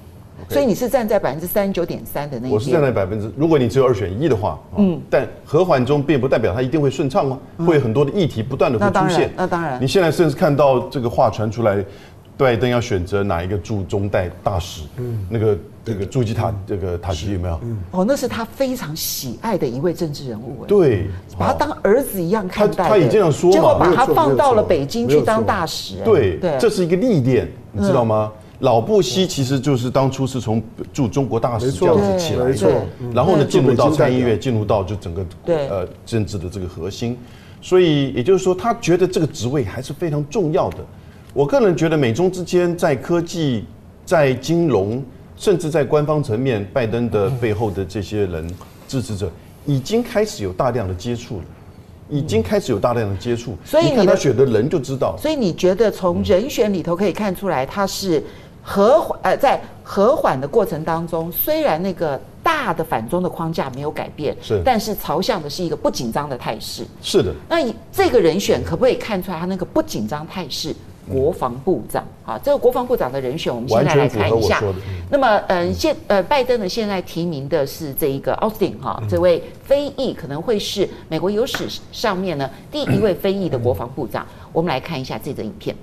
[0.46, 2.52] ，okay、所以你是站在百分之三十九点三的那一？
[2.52, 8.94] 我是站在百分之，如果你只有二选一的话，嗯，但和缓中并不代表它一定会顺畅哦，嗯、会有很多的议题不断的会出现。
[8.94, 9.82] 那当然，那当然。
[9.82, 11.82] 你现在甚至看到这个话传出来，
[12.36, 14.82] 拜登要选择哪一个驻中代大使？
[14.98, 17.60] 嗯，那个那个朱吉塔这个塔吉有没有？
[17.64, 20.66] 嗯，哦，那是他非常喜爱的一位政治人物。
[20.66, 22.84] 对，把他当儿子一样看待。
[22.84, 25.96] 他他已经这样说嘛，结果把他放到了北京去当大使。
[26.04, 27.50] 对对，这是一个历练。
[27.72, 28.32] 你知道吗？
[28.60, 37.18] 老布希其实就是当初是从驻中国大使这样子起来的，然后呢进入到参议院，进入到就整个呃政治的这个核心，
[37.62, 40.78] 所以也就是说他觉得这个职位还是非常重要的。
[41.34, 43.66] 我个人觉得美中之间在科技、
[44.06, 45.04] 在金融，
[45.38, 48.50] 甚至在官方层面，拜登的背后的这些人
[48.88, 49.32] 支持者
[49.66, 51.44] 已经开始有大量的接触了。
[52.08, 55.18] 已经开始有大量的接触，所以你看他选的人就知道。
[55.20, 58.24] 所以你觉得从人选里头可以看出来，他是
[58.62, 66.86] 和缓呃，在和缓的过程当中，虽然那个大的反中的框架没有改变，是，但是朝向的是一个不紧张的态势。
[67.02, 67.34] 是的。
[67.50, 70.76] 那这个人选可不可以看出来他那个不紧张态势
[71.12, 72.04] 国防部长。
[72.26, 74.60] 啊，这个国防部长的人选，我们现在来看一下。
[75.12, 84.26] 那么，嗯，现呃，拜登呢现在提名的是这一个奥斯汀哈，这位非裔可能会是美国有史上面呢第一位非裔的国防部长。
[84.52, 85.76] 我们来看一下这则影片。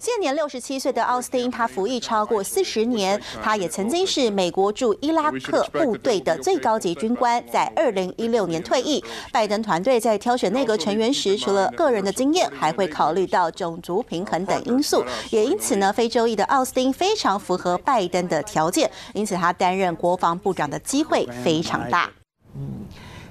[0.00, 9.02] 现年六十七岁的奥斯汀，他服役超过四十年，他也曾经是美国驻伊拉克部队的最高级军官，在二零一六年退役。
[9.32, 15.04] 拜登团队在挑选内阁成员时，除了个人的经验，还会考虑到种族平衡等因素。
[15.30, 22.08] 也因此呢，非洲裔的奥斯汀非常符合拜登的条件，因此他担任国防部长的机会非常大。
[22.54, 22.86] 嗯，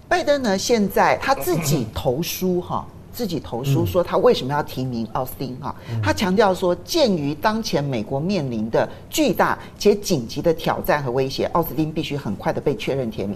[0.09, 2.85] 拜登呢，现在他自己投书哈。
[3.17, 5.75] 自己投书说他为什么要提名奥斯汀哈？
[6.03, 13.35] 他强调说，鉴于当前美国面临的巨大且紧急的挑战和威胁，奥斯汀必须很快的被确认提名。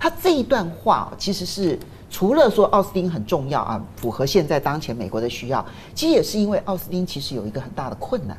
[0.00, 1.78] 他这一段话其实是
[2.10, 5.64] 除了说奥斯汀很重要啊，符合现在当前美国的需要，
[5.94, 8.36] 其实也是因为奥斯汀其实有一个很大的困难。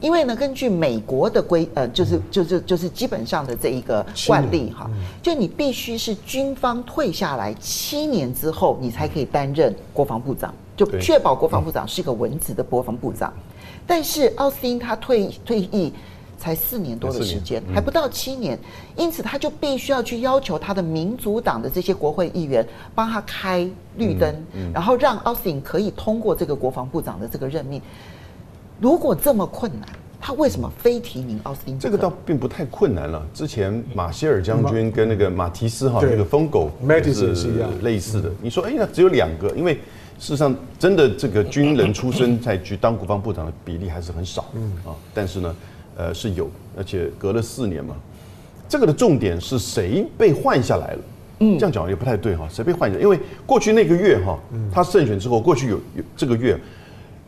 [0.00, 4.90] 因为呢，根据美国的规，呃，就是就是就是基本上的这一个惯例哈，
[5.22, 13.32] 就你必须是军方退下来七年之后，你才可以担任国防部长，就确保国防部长是一个文职的国防部长。
[13.86, 15.92] 但是奥斯汀他退退役
[16.36, 18.58] 才四年多的时间，还不到七年，
[18.96, 24.34] 因此他就必须要去要求他的民主党的这些国会议员帮他开绿灯，
[24.74, 27.80] 然后让奥斯汀可以通过这个国防部长的这个任命。
[28.78, 29.88] 如果这么困难，
[30.20, 31.78] 他为什么非提名奥斯汀？
[31.78, 33.24] 这个倒并不太困难了。
[33.32, 37.32] 之前马歇尔将军跟那个马提斯哈那个疯狗也是
[37.82, 38.30] 类似的。
[38.42, 39.80] 你说，哎，那只有两个，因为事
[40.18, 44.44] 实上真的这个军人出身在去当国防部长的比例还是很少。
[44.54, 45.56] 嗯啊，但是呢，
[45.96, 47.94] 呃是有，而且隔了四年嘛。
[48.68, 50.98] 这个的重点是谁被换下来了？
[51.40, 52.48] 嗯，这样讲也不太对哈。
[52.50, 53.02] 谁被换下来？
[53.02, 54.38] 因为过去那个月哈，
[54.72, 56.58] 他胜选之后，过去有有这个月。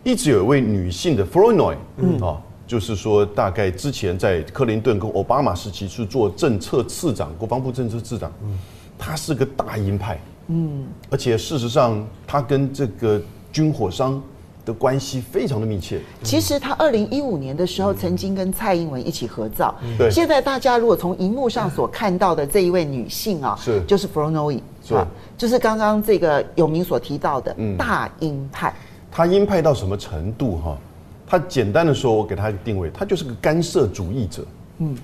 [0.09, 8.59] 一直有一位女性的 Flournoy，嗯啊，就是说大概之前在克林顿跟奥巴马时期是做政策次长，国防部政策次长，嗯，
[8.99, 13.21] 她是个大鹰派，嗯，而且事实上她跟这个
[13.53, 14.19] 军火商
[14.65, 16.01] 的关系非常的密切。
[16.23, 20.11] 其实她二零一五年的时候曾经跟蔡英文一起合照，对。
[20.11, 25.07] 现在大家如果从荧幕上所看到的这一位女性啊，是就是 Flournoy，是吧？
[25.37, 28.73] 就是刚刚这个有名所提到的大鹰派。
[29.11, 30.79] 他鹰派到什么程度哈？
[31.27, 34.45] 他简单的说，我给他一个定位，他就是个干涉主义者。
[34.79, 34.97] 嗯，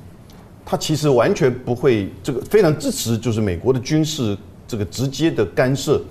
[0.64, 4.36] 他其实完全不会这个非常支持，就是美国的军事
[4.66, 6.02] 这个直接的干涉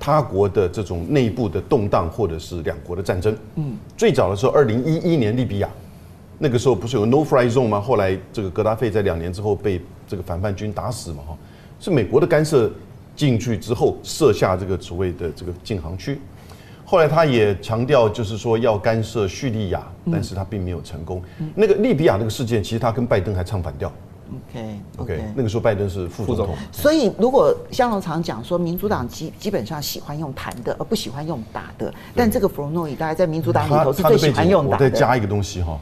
[0.00, 3.36] 他国的这种内部的动荡，或者是两国的战争。
[3.54, 5.68] 嗯，最早的时候，二零一一年利比亚
[6.38, 7.80] 那个时候不是有 No Fly Zone 吗？
[7.80, 11.22] 后来这个格达费在两年之后被这个反叛军打死嘛？
[11.28, 11.38] 哈，
[11.78, 12.68] 是美国的干涉
[13.14, 16.18] 进去之后设下这个所谓的这个禁航区。
[16.84, 21.22] 后来他也强调，就是说要干涉叙利亚，但是他并没有成功。
[21.54, 23.90] 那个利比亚那个事件，其实他跟拜登还唱反调。
[24.50, 26.56] OK OK，那个时候拜登是副总统。
[26.72, 31.92] 所以如果香龙常讲说，民主党基基本上喜欢用谈的，而不喜欢用打的。
[32.14, 34.84] 但这个弗洛诺伊大概在民主党里头是最喜欢用打的。
[34.84, 35.78] 我再加一个东西哈，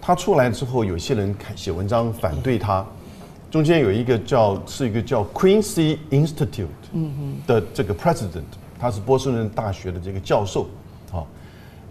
[0.00, 2.84] 他出来之后，有些人写文章反对他。
[3.50, 6.66] 中间有一个叫是一个叫 Quincy Institute
[7.46, 8.42] 的这个 president。
[8.78, 10.66] 他是波士顿大学的这个教授，
[11.12, 11.24] 啊，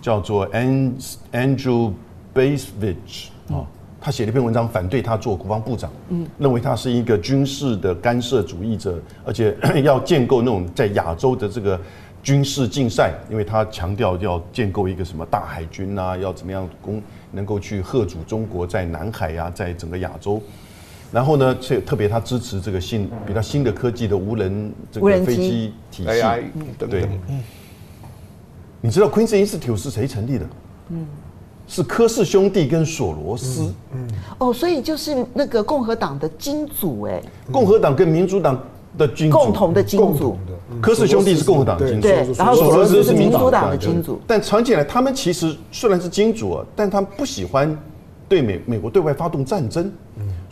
[0.01, 1.91] 叫做 Andrew
[2.33, 3.65] Basevich 啊，
[3.99, 11.79] 他写了一篇文章反对他做国防部长，嗯，认为他是一个军事的干涉主义者，而且 要建构那种在亚洲的这个
[12.21, 20.41] 军事竞赛，因为他强调要建构一个什么大海军啊，要怎么样攻能够去吓阻中国在南海呀，在整个亚洲。
[21.15, 26.21] 然后呢，特特别他支持这个新比较新的科技的无人这个飞机体系，
[26.77, 27.07] 对不对？
[28.81, 30.45] 你知道 Quincy Institute 是谁成立的？
[30.89, 31.07] 嗯，
[31.69, 33.73] 是柯氏兄弟跟索罗斯。
[33.93, 34.05] 嗯，
[34.39, 37.23] 哦，所以就是那个共和党的金主哎。
[37.49, 38.61] 共和党跟民主党
[38.97, 40.37] 的金主共同的金主，
[40.81, 44.19] 柯氏兄弟是共和党的金主，对，然后索罗斯是民主党的金主。
[44.27, 47.73] 但长期以来，他们其实虽然是金主啊，但他们不喜欢
[48.27, 49.89] 对美美国对外发动战争。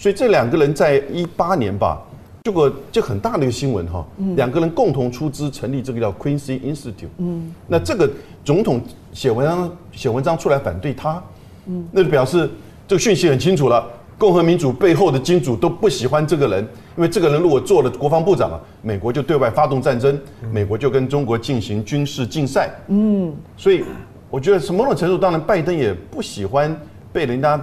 [0.03, 1.97] 所以这两个人在一八年吧，
[2.43, 7.07] 结果就很大的一个新闻哈，两个人共同出资成立这个叫 Quincy Institute。
[7.19, 8.11] 嗯，那这个
[8.43, 8.81] 总统
[9.13, 11.23] 写文章写文章出来反对他，
[11.67, 12.49] 嗯，那就表示
[12.85, 13.87] 这个讯息很清楚了，
[14.17, 16.61] 共和民主背后的金主都不喜欢这个人，
[16.97, 20.19] 因为这个人如果做了国防部长啊，美国就对外发动战争，
[20.51, 22.69] 美国就跟中国进行军事竞赛。
[22.89, 23.85] 嗯，所以
[24.29, 26.77] 我觉得从某种程度，当然拜登也不喜欢
[27.13, 27.57] 被人家。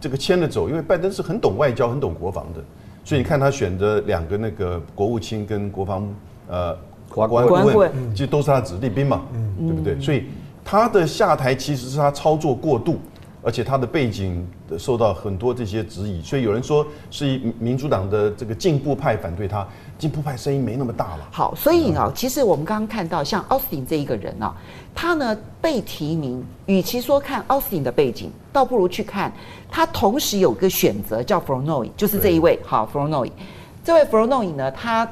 [0.00, 2.62] 这个牵着走，因为拜登是很懂外交、很懂国防的，
[3.04, 6.08] 所以你看他选的两个那个国务卿跟国防
[6.48, 6.76] 呃
[7.08, 9.22] 国安顾问，其实都是他子弟兵嘛，
[9.58, 9.98] 对不对？
[10.00, 10.24] 所以
[10.64, 12.98] 他的下台其实是他操作过度，
[13.42, 14.46] 而且他的背景
[14.78, 19.66] 受到很多这些质疑，所以有人说是民主党的这个进步派反对他，
[19.98, 21.28] 进步派声音没那么大了。
[21.32, 24.54] 好，所以啊，其实我们刚刚看到像奥斯汀这一个人啊，
[24.94, 29.32] 他呢被提名，与其说看奥斯汀的背景，倒不如去看
[29.70, 32.58] 他同时有个选择叫 Flournoy，就是这一位。
[32.64, 33.30] 好 Flournoy，
[33.84, 35.08] 这位 Flournoy 呢，他。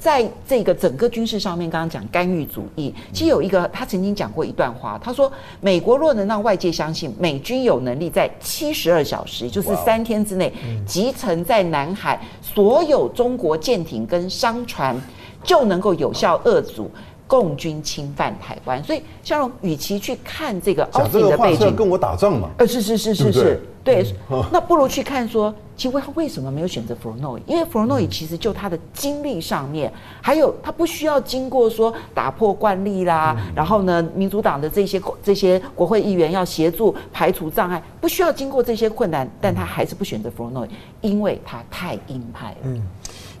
[0.00, 5.28] 在这个整个军事上面，刚刚讲干预主义，其实有一个他曾经讲过一段话，他说
[5.60, 10.52] ：“美国若能让外界相信美军有能力在七十二小时，就是三天之内，
[10.86, 14.96] 集成在南海所有中国舰艇跟商船，
[15.42, 16.88] 就能够有效遏阻
[17.28, 22.50] 共军侵犯台湾。”所以，香龙与其去看这个奥斯汀的背景，跟我打仗嘛？
[22.58, 24.04] 呃，是是是是是，对，
[24.50, 25.54] 那不如去看说。
[25.78, 27.52] 其实他为什么没有选择弗洛诺伊？
[27.52, 42.56] 因为弗洛诺伊其实就他的经历上面，还有他不需要经过说打破惯例啦，然后呢，民主党的这些这些国会议员要协助排除障碍，不需要经过这些困难，但他还是不选择弗洛诺伊，因为他太鹰派了。
[42.64, 42.82] 嗯。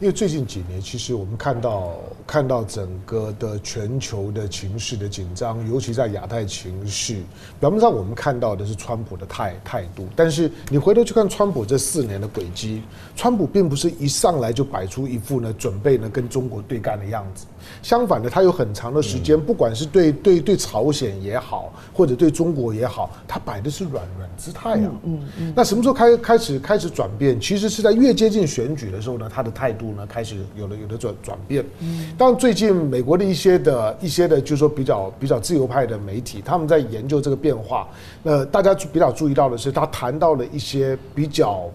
[0.00, 7.24] 因为最近几年，其实我们看到看到整个的全球的情势的紧张，尤其在亚太情绪，
[7.58, 12.80] 表面上我们看到的是川普的态态度，但是你回头去看川普这四年的轨迹，
[13.16, 17.44] 川普并不是一上来就摆出一副呢准备呢跟中国对干的样子。
[17.82, 24.90] 相反的，他有很长的时间，不管是对对对朝鲜也好，或者对中国也好，他摆的是软软姿态啊。
[25.04, 25.52] 嗯嗯。
[25.54, 27.40] 那什么时候开开始开始转变？
[27.40, 31.64] 其实是在越接近选举的时候呢，他的态度呢开始有了有了转转变。
[31.80, 32.12] 嗯。
[32.16, 37.88] 当最近美国的一些的一些的，就是说比较比较自由派的媒体，他们在研究这个变化。
[38.22, 41.68] 那大家比较注意到的是，他谈到了一些比较。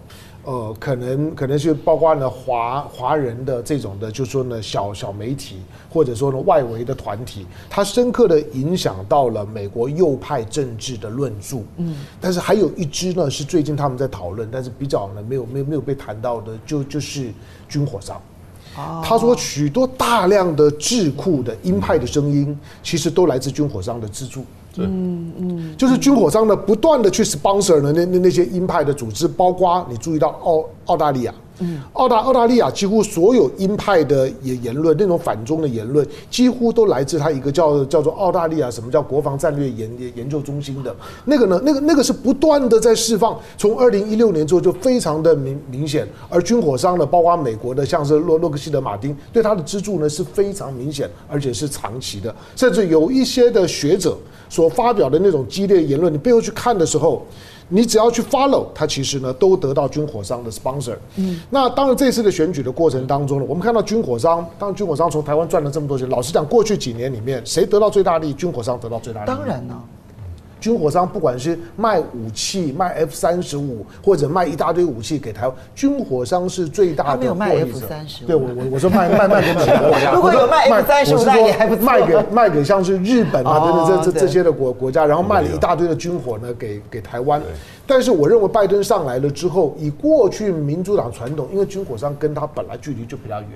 [0.44, 5.58] 呃，可能可能是包括呢华华人的这种的，就是说呢小小媒体，
[5.90, 11.64] 或者说呢外围的团体，它深刻的影响到了美国右派政治的论述。
[11.78, 17.32] 嗯，但是还有一支呢是最近他们在讨论，但是比较呢没有没有没有被谈到的，就就是
[17.70, 18.22] 军火商。
[18.76, 24.44] 哦，他说许多大量的智库的鹰派的声音，其实都来自军火商的资助。
[24.78, 31.34] 嗯嗯，就是军火商呢，不断的去 sponsor 呢，那那那些鹰派的组织，包括你注意到澳澳大利亚。
[31.60, 40.96] 嗯，澳大澳大利亚几乎所有鹰派的言言论，那种反中的言论，几乎都来自他一个叫叫做澳大利亚什么叫国防战略研研究中心的
[41.26, 41.62] 那个呢？
[41.64, 46.08] 那个那个是不断的在释放，从二零一六年之后就非常的明明显。
[46.30, 52.34] 而军火商呢，包括美国的，像是洛洛克希德马丁，对他的资助呢是非常明显，而且是长期的。
[52.56, 54.18] 甚至有一些的学者
[54.50, 57.24] 所发表的那种激烈言论，你背后去看的时候。
[57.70, 60.96] 你只要去 follow，他其实呢都得到军火商的 sponsor。
[61.16, 66.08] 嗯，那当然这次的选举的过程当中呢，我们看到军火商，当军火商从台湾赚了这么多钱。
[66.10, 68.34] 老实讲，过去几年里面，谁得到最大利？
[68.34, 69.28] 军火商得到最大利。
[69.28, 69.76] 当然呢。
[70.64, 77.10] 军火商不管是卖武器、卖 F 三十五，或者卖一大堆武器给台湾，军火商是最大的。
[77.12, 78.28] 他没有 卖 F 三十五。
[78.28, 80.14] 对，我我我说卖卖卖给其他国家。
[80.14, 81.84] 如果有卖 F 三十五，那也还不错。
[81.84, 87.42] 卖给卖给像是日本啊等等这这这些的国国家，然后卖了一大堆的军火呢给给台湾。
[87.86, 93.50] 但是我认为拜登上来了之后，以过去民主党传统，因为军火商跟他本来距离就比较远，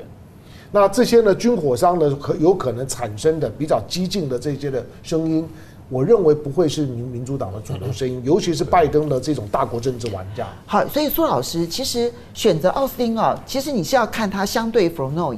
[0.74, 5.48] 那这些呢军火商呢可有可能产生的比较激进的这些的声音。
[5.90, 10.46] 我认为不会是民民主党的主流声音，尤其是拜登的这种大国政治玩家。
[10.66, 15.38] 好，所以苏老师其实选择奥斯汀啊，其实你是要看他相对弗洛伊。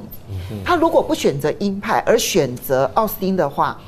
[0.64, 3.80] 他如果不选择鹰派而选择奥斯汀的话，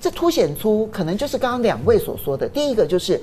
[0.00, 3.20] 这凸显出可能就是刚刚两位所说的，第一个就是，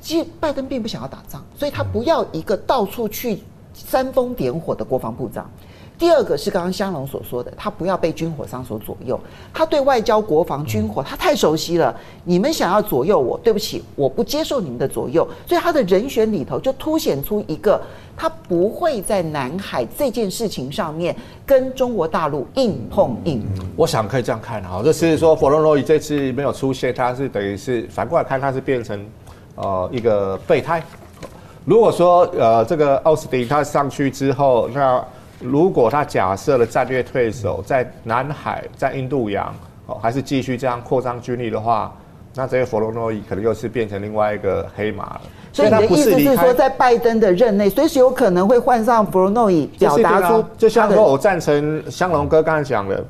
[0.00, 3.38] 其实拜登并不想要打仗，所以他不要一个到处去
[3.72, 5.48] 煽风点火的国防部长。
[5.98, 9.18] 第二个是刚刚香龙所说的，他不要被军火商所左右，
[9.54, 11.94] 他对外交、国防、军火他太熟悉了。
[12.24, 15.26] 你们想要左右我，对不起，我不接受你们的左右。
[15.46, 17.80] 所以他的人选里头就凸显出一个，
[18.14, 21.16] 他不会在南海这件事情上面
[21.46, 23.42] 跟中国大陆硬碰硬。
[23.74, 29.02] 我想可以这样看哈，就是说佛罗诺伊这次没有出现，他是等于是反过来看，他是变成
[29.54, 30.82] 呃一个备胎。
[31.64, 35.02] 如果说呃这个奥斯汀他上去之后，那
[35.40, 39.54] 如果他假设了战略退守在南海，在印度洋，
[39.86, 41.94] 哦，还是继续这样扩张军力的话，
[42.34, 45.20] 那这个佛罗诺伊可能又是变成另外一个黑马了。
[45.52, 53.06] 所以你的意思是说，在拜登的任内，随时有可能会换上佛罗诺伊，表达出就像说，我赞成香龙哥刚才讲的，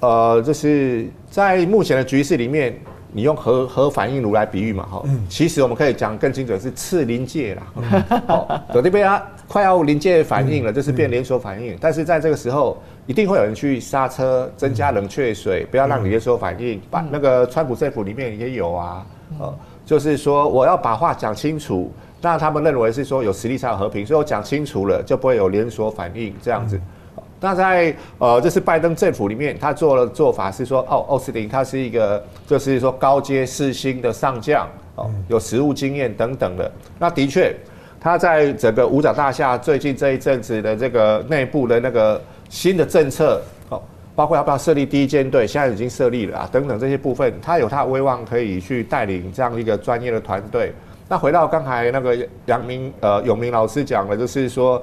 [0.00, 2.76] 呃，就是在目前的局势里面，
[3.16, 7.62] 你用核核反应炉来比喻嘛，哈，其实我们可以讲更精准是次临界啦，
[8.28, 16.78] 好，有这边啊快要临界反应了，就是变连锁反应，但是在这个时候一定会有人去刹车，增加冷却水，不要让你连锁反应。
[16.90, 19.06] 把那个川普政府里面也有啊，
[19.40, 19.54] 呃，
[19.86, 21.90] 就是说我要把话讲清楚，
[22.20, 26.78] 那他们认为是说有实力才有和平，所以我讲清楚了就不会有连锁反应这样子。
[27.38, 36.72] 那在呃，这是拜登政府里面，他做了做法是说，哦，奥斯汀他是一个，就是说高阶四星的上将，哦，有实务经验等等的。
[36.98, 37.54] 那的确，
[38.00, 42.18] 他在整个五角大厦最近这一阵子的这个内部的那个
[42.48, 43.82] 新的政策，哦，
[44.14, 50.72] 包括要不要设立第一舰队，现在已经设立了啊，等等这些部分，他有他的威望可以去带领这样一个专业的团队。
[51.06, 52.16] 那回到刚才那个
[52.46, 54.82] 杨明呃永明老师讲的，就是说。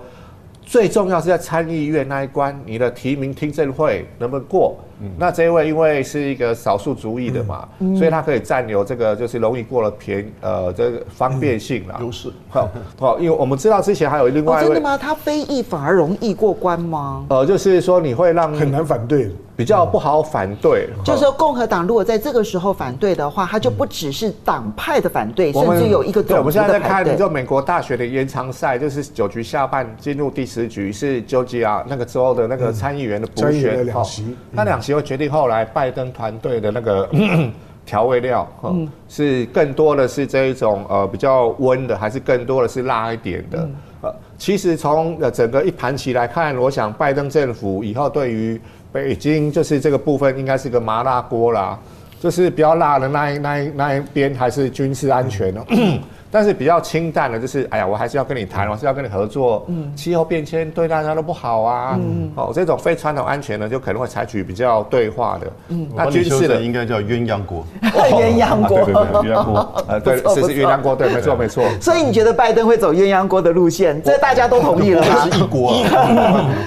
[0.66, 4.78] 最重要是在参议院那一关，你的提名听证会能不能过？
[5.04, 11.97] 嗯、那这一位因为是一个少数族裔的嘛，嗯、所以他可以占有这个就是容易过了便呃这个方便性啦。
[11.99, 12.32] 优势。
[12.49, 14.97] 好，好，因为我们知道之前还有另外一位、哦、真的吗？
[14.97, 17.26] 他非裔反而容易过关吗？
[17.30, 19.30] 呃，就是说你会让很难反对。
[19.56, 26.36] 比较不好反对，就是说共和党如果在这个时候反对的话，他就不只是党派的反对，甚至有一个对。
[26.39, 37.10] 我们现在在看就美国大学的延长赛，就是九局下半进入第十局，是乔治亚那个州的那个参议员的补选，两席，那两席会决定后来拜登团队的那个
[37.86, 43.70] 调味料，嗯是更多的是这一种呃比较温的，还是更多的是辣一点的？
[44.02, 48.60] 呃，其实从呃整个一盘棋来看，我想拜登政府以后对于
[48.91, 51.78] 北京就是这个部分应该是个麻辣锅啦，
[52.24, 55.65] 就是比较辣的那一那一那一边还是军事安全哦。
[56.32, 59.65] 但是比较清淡的，就是哎呀，我还是要跟你谈，我是要跟你合作。
[59.67, 61.99] 嗯，气候变迁对大家都不好啊。
[62.01, 65.51] 嗯，哦，这种非传统安全呢，就可能会采取比较对话的。
[65.67, 67.65] 嗯，那军事的应该叫鸳鸯锅。
[67.84, 69.84] 鸳鸯锅，对对对，鸳鸯锅。
[69.89, 71.65] 呃，对，是是鸳鸯锅，对，没错没错。
[71.82, 74.01] 所以你觉得拜登会走鸳鸯锅的路线？
[74.01, 75.03] 这大家都同意了。
[75.03, 75.74] 是一锅。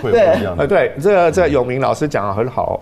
[0.02, 2.78] 对，呃，对，这个这个永明老师讲的很好，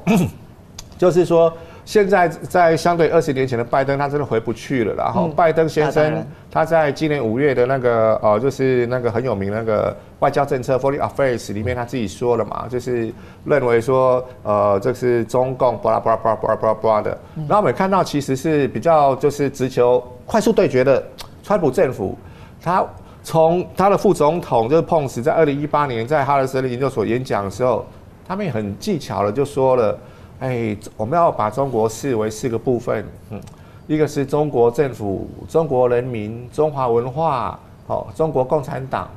[0.98, 1.52] 就是说。
[1.84, 4.94] 现在在相对二十年前的拜登，他真的回不去了。
[4.94, 13.12] 然后拜登先生他在今年五月的那个呃，就是那个很有名那个外交政策 Foreign Affairs 里面，他自己说了嘛，就是
[13.44, 17.18] 认为说呃，这是中共巴拉巴拉巴拉巴拉巴拉巴拉的。
[17.36, 21.04] 然后我们看到其实是比较就是直球快速对决的
[21.42, 22.16] 川普政府，
[22.62, 22.82] 他
[23.22, 27.84] 从他的副总统就是彭斯在二零一八年在哈德森研究所演讲的时候，
[28.26, 29.98] 他们也很技巧的就说了。
[30.40, 33.40] 哎，我们要把中国视为四个部分，嗯，
[33.86, 39.08] 一个是中国政府、中国人民、中华文化，哦，中国共产党，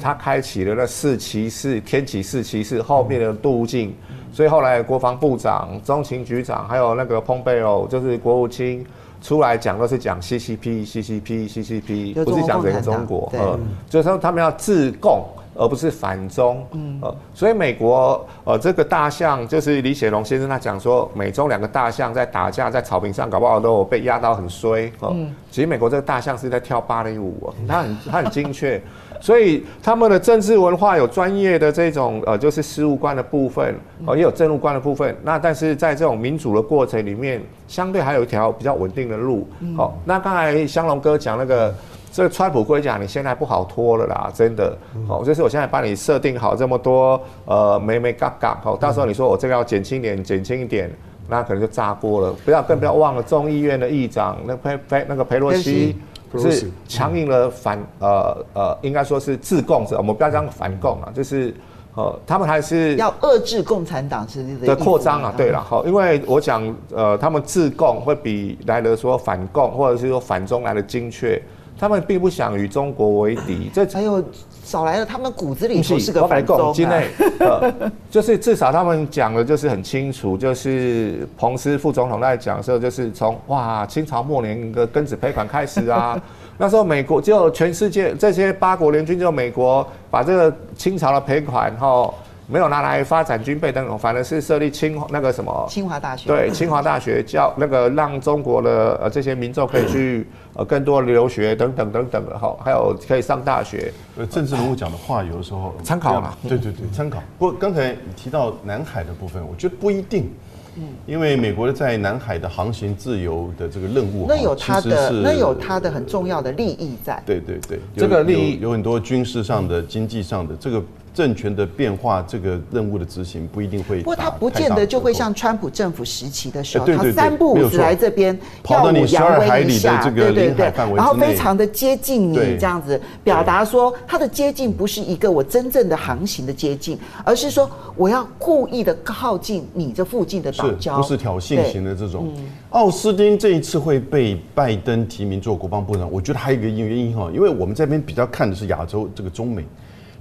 [0.00, 3.94] 他开启了那四骑士，天启四骑士后面的路径，
[4.32, 8.84] 所以后来国防部长、中情局长还有那个蓬佩奥，就是国务卿
[9.22, 15.24] 出来讲都是讲 CCP、CCP、CCP，不是讲整个中国，呃，就是说他们要自共。
[15.58, 16.98] 而不是反中，嗯。
[17.02, 25.14] 呃，所以美国呃这个大象就是李显龙先生他讲说，美中两个大象在打架，在草坪上搞不好都有被压到很衰，呃，
[25.50, 28.80] 其实美国这个大象是在跳芭蕾舞，它很它很精确，
[29.20, 33.74] 所以他们的政治文化有专业的这种呃就是事务官的部分，
[34.06, 41.74] 呃也有政务官的部分，那但是在这种民主的过程里面，相对还有一条比较稳定的路，好，那刚才香龙哥讲那个。
[42.18, 44.76] 这个川普龟甲，你现在不好脱了啦，真的。
[45.06, 50.90] 好，就是我现在帮你设定好这么多呃，眉眉嘎嘎，好，到时候你说我这个要减轻点，减轻一点，
[51.28, 52.34] 那可能就炸锅了。
[52.44, 55.96] 不要，更不要忘了众议院的议长那佩佩那个佩洛西
[56.36, 61.54] 是强硬的反呃呃，应该说是自共者，我们不要讲反共啊，就是
[61.94, 65.32] 呃，他们还是要遏制共产党是的扩张啊。
[65.36, 71.40] 对了，好，因为我讲呃，他们自共会比来的说反共或者是说反中来的精确。
[71.78, 74.22] 他们并不想与中国为敌， 这才有
[74.64, 76.74] 少来了，他们骨子里头是个反共啊。
[77.38, 77.72] 呃，
[78.10, 86.20] 就是至少他们讲的就是很清楚，就是彭斯副总统在讲的时候，就是从哇清朝末年的庚子赔款开始啊，
[86.58, 92.12] 那时候美国就全世界这些八国联军就美国把这个清朝的赔款哈。
[92.50, 103.92] 没有拿来发展军备等等，反而是设立清那个什么清华大学，对清华大学教那个让中国的呃这些民众可以去呃更多留学等等等等的哈，还有可以上大学。
[104.16, 107.22] 呃，政治人物讲的话有的时候参考嘛，对对对，参考。
[107.38, 110.30] 不过刚才你提到南海的部分，我觉得不一定，
[110.76, 117.22] 嗯，因为美国的在南海的航行自由的这个任务，那有它的那有它的很重要的利益在。
[117.26, 120.82] 对对对，这个利益有很多军事上的、经济上的这个。
[121.18, 123.98] 政权的变化，这个任务的执行不一定会。
[123.98, 128.38] 不过他不见得就会像川普政府时期的时候，他三步五时来这边
[128.70, 142.32] 耀武扬威一下，对对对，然后非常的接近你这样子，表达说他的接近不是一个我真正的航行的接近，而是说我要故意的靠近你这附近的岛礁，不是挑衅型的这种。
[142.70, 149.64] 奥斯汀这一次会被拜登提名做国防部长，我觉得还有一个原因哈，因为我们这边比较看的是亚洲这个中美。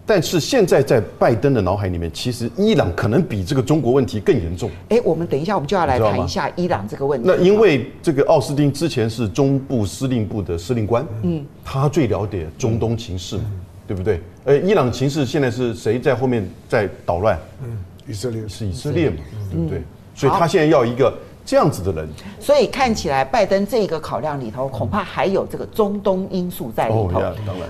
[0.08, 4.72] 但是现在在拜登的脑海里面，其实伊朗可能比这个中国问题更严重。
[4.88, 7.28] 哎，我们等一下，我们就要来谈一下伊朗这个问题。
[7.28, 13.44] 那因为这个奥斯汀之前是中部司令部的司令官，嗯，他最了解中东情势嘛，
[13.86, 14.22] 对不对？
[14.46, 17.38] 呃，伊朗情势现在是谁在后面在捣乱？
[17.62, 17.78] 嗯，
[18.08, 19.18] 以色列是以色列嘛，
[19.52, 19.82] 对不对？
[20.16, 21.14] 所以他现在要一个。
[21.48, 22.08] 这样子的人，
[22.42, 27.22] 所以看起来拜登这个考量里头，恐怕还有这个中东因素在里头。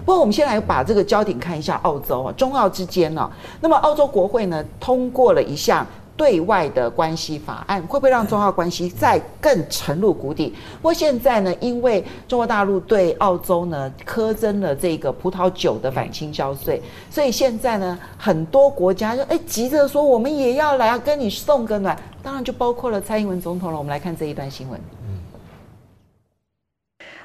[0.03, 3.29] 不过我们先来把这个焦点看一下澳洲啊，中澳之间呢，
[3.61, 5.85] 那么澳洲国会呢通过了一项。
[6.17, 10.53] 对外的关系法案会不会让中澳关系再更沉入谷底？
[10.81, 23.77] 不过现在呢，因为中国大陆对澳洲呢苛征了这个葡萄酒的反倾销税，所以现在呢，很多国家就哎急着说我们也要来跟你送个暖，当然就包括了蔡英文总统了。
[23.77, 24.96] 我们来看这一段新闻。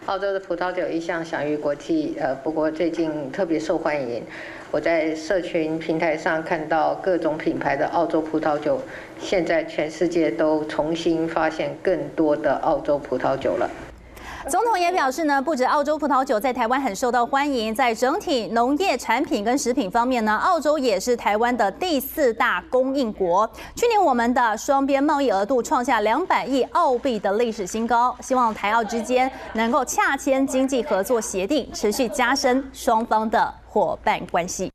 [0.07, 4.21] 澳洲的葡萄酒一向享誉国际，呃，不过最近特别受欢迎。
[4.73, 8.83] 我在社群平台上看到各种品牌的澳洲葡萄酒，
[9.21, 13.71] 现在全世界都重新发现更多的澳洲葡萄酒了。
[14.49, 23.49] 总统也表示呢，不止澳洲葡萄酒在台湾很受到欢迎，在整体农业产品跟食品方面呢，澳洲也是台湾的第四大供应国。
[23.77, 34.73] 去年我们的双边贸易额度创下两百亿澳币的历史新高，希望台澳之间能够洽签经济合作协定，持续加深双方的伙伴关系。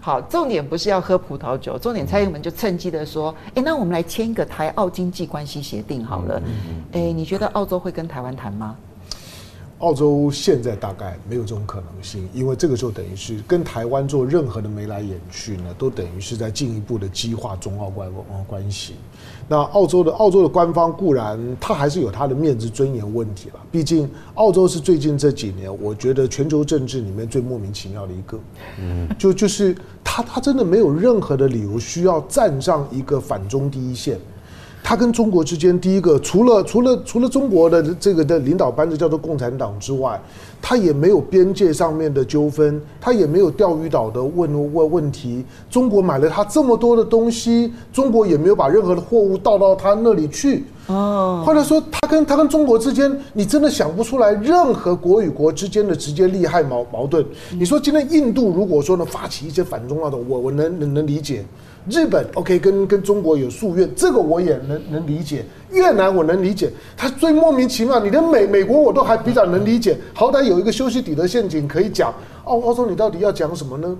[0.00, 6.42] 好，重点不是要喝葡萄酒，重点蔡英文就趁机的说，哎，那我们来签一个台澳经济关系协定好了。
[6.92, 8.76] 哎，你觉得澳洲会跟台湾谈吗？
[9.78, 18.12] 澳洲现在大概没有这种可能性，因为这个时候等于是跟台湾做任何的眉来眼去呢，都等于是在进一步的激化中澳关
[18.46, 18.94] 关系。
[19.48, 28.38] 那澳洲的澳洲的官方固然他还是有他的面子尊严问题了，毕竟澳洲是最近这几年我觉得全球政治里面最莫名其妙的一个，
[28.80, 34.18] 嗯，就就是他他真的没有任何的理由需要站上一个反中第一线。
[34.86, 40.20] 他跟中国之间，第一个除了除了除了中国的这个的领导班子叫做共产党之外，
[40.60, 45.42] 他也没有边界上面的纠纷，他也没有钓鱼岛的问问问题。
[45.70, 50.64] 中国买了他这么多的东西，中国也没有把任何的货物倒到他那里去。
[50.88, 57.24] 哦，或者说他跟他跟中国之间，你真的想不出来任何国与国之间的直接利害矛矛盾。
[57.58, 61.42] 你说今天印度如果说呢发起一些反中那种，我我能能能理解。
[61.88, 65.44] 日本 OK，跟跟中国有夙愿，这个我也能能理解。
[65.70, 72.14] 越南我能理解，他最莫名其妙，你连美美国我都还比较能理解，好歹有一个休息底的陷阱可以讲。
[72.44, 73.96] 澳澳洲你到底要讲什么呢？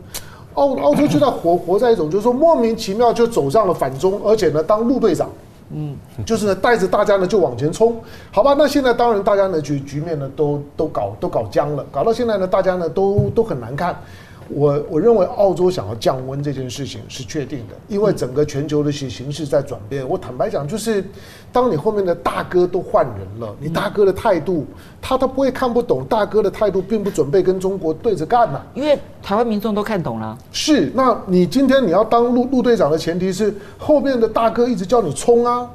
[0.54, 5.28] 澳澳洲就在活活在一种就是说莫名其妙就走上了反中，而且呢当陆队长，
[5.70, 7.96] 嗯，就是呢带着大家呢就往前冲，
[8.30, 8.54] 好吧？
[8.56, 14.00] 那现在当然大家呢局局面呢都都搞都搞僵了，搞到现在呢大家呢都都很难看。
[14.48, 20.06] 我我认为澳洲想要降温这件事情是确定的，因为整个全球的形形势在转变。
[20.08, 21.04] 我坦白讲，就是
[21.52, 24.66] 当你后面的大哥都换人了，你大哥的态度，
[25.00, 26.04] 他都不会看不懂。
[26.04, 30.36] 大哥的态度并不准备跟中国对着干呐，因为台湾民众都看懂了。
[30.52, 35.68] 是，那你今天你要当陆陆队长的前提是后面的大哥一直叫你冲啊。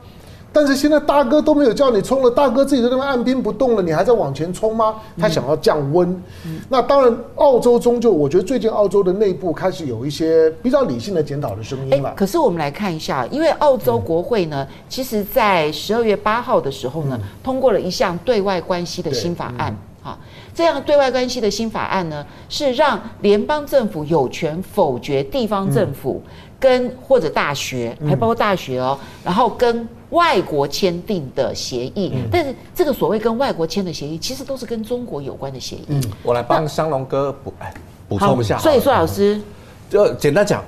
[0.52, 4.95] 但是现在大哥都没有叫你冲了，大哥自己在那边按兵不动了，你还在往前冲吗？
[5.20, 6.10] 他想要降温。
[6.45, 12.14] 嗯、那当然，澳洲终究，我觉得最近澳洲的内部开始有一些比较理性的检讨的声音了。
[12.16, 19.76] 可是我们来看一下，因为澳洲国会呢，嗯、其实在十二月八号的时候呢，嗯、通过了一项对外关系的新法案。
[20.02, 26.22] 好、嗯，这样对外关系的新法案呢，是让联邦政府有权否决地方政府
[26.60, 29.88] 跟或者大学，还包括大学哦，然后跟。
[30.10, 35.86] 外国签订的协议，嗯、但是这个所谓跟外国签的协议，其实都是跟中国有关的协议。
[35.89, 37.72] 嗯，我来帮香龙哥补哎
[38.07, 38.57] 补充一下。
[38.57, 39.39] 所以说，老师
[39.88, 40.64] 就简单讲，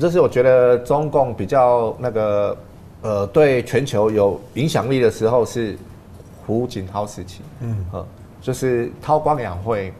[0.00, 2.56] 这是我觉得中共比较那个
[3.02, 5.76] 呃对全球有影响力的时候是
[6.46, 7.42] 胡锦涛时期。
[7.60, 7.84] 嗯，
[8.40, 9.92] 就是韬光养晦。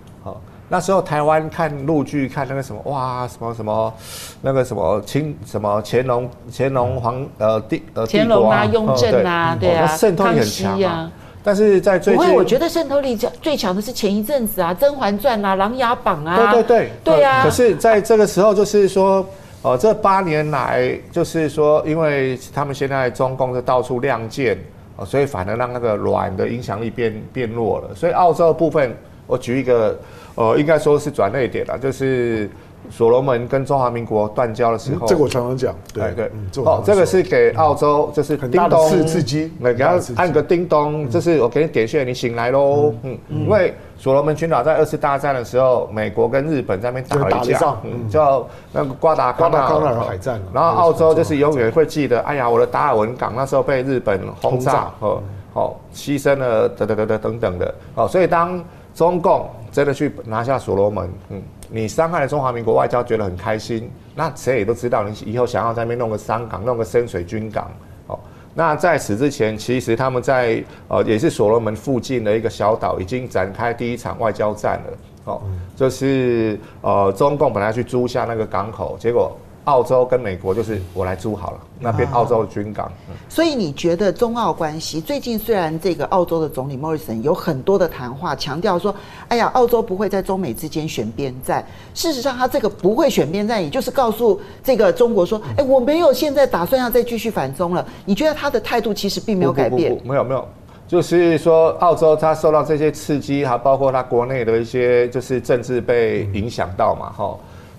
[0.69, 3.95] 那时候台湾看陆剧，看那个什么哇，什么什么，
[4.43, 11.11] 那个什么清什么乾隆乾隆皇呃帝呃乾隆啊，雍正啊，对啊，渗透力很强啊。
[11.45, 17.45] 但是在最近，不会，我觉得渗透力最强的是前一阵子啊，《甄嬛传》啊，《琅琊榜》啊，对对对，对啊。
[17.45, 19.25] 可是在这个时候，就是说，
[19.63, 24.59] 哦，这八年来就是说，因为他们现在中共是到处亮剑，
[24.97, 27.95] 哦，所以反而让那个软的影响力变变弱了。
[27.95, 28.93] 所以澳洲的部分，
[29.29, 29.97] 我举一个，
[30.37, 32.49] 呃，应该说是转捩点了，就是。
[32.89, 36.31] 所罗门跟中华民国断交的时候，这个我常常讲，对对，
[36.65, 47.77] 哦，这个是给澳洲，就是叮咚刺刺激，那给他按个叮咚，就是我给你点穴，你醒来喽，嗯，因为所罗门群岛在二次大战的时候，美国跟日本在那边打了一架，
[48.09, 55.21] 叫那个瓜达瓜达康纳尔海战，然后澳洲就是永远会记得，哎呀，我的达尔文港那时候被日本轰炸，哦，
[55.55, 58.65] 哦，牺牲了，等等等等等等的，哦，所以当
[58.95, 61.43] 中共真的去拿下所罗门，嗯。
[61.69, 63.91] 你伤害了中华民国外交，觉得很开心。
[64.15, 67.71] 那谁也都知道，你以后想要在那边弄个商港，弄个深水军港。
[68.07, 68.19] 哦，
[68.55, 74.99] 那在此之前，其实他们在呃也是所罗门附近的一个小岛，已经展开第一场外交战了。
[75.25, 75.43] 哦，
[75.77, 79.37] 就是呃中共本来去租下那个港口，结果。
[79.67, 82.91] 澳洲跟美国就是我来租好了，那边澳洲的军港。
[83.29, 88.95] 所以你觉得中澳关系最近虽然这个澳洲的总理莫里森有很多的谈话，强调说，
[89.27, 91.67] 哎呀，澳洲不会在中美之间选边站。
[91.95, 97.85] 事实上，他这个不会选边站，也就是告诉这个中国说，哎，我没有现在打算要再继续反中了。
[98.05, 99.91] 你觉得他的态度其实并没有改变？
[99.91, 100.49] 不不不，没有没有，
[100.87, 107.37] 就是说澳洲他受到这些刺激，还包括他国内的一些就是政治被影响到嘛，哈。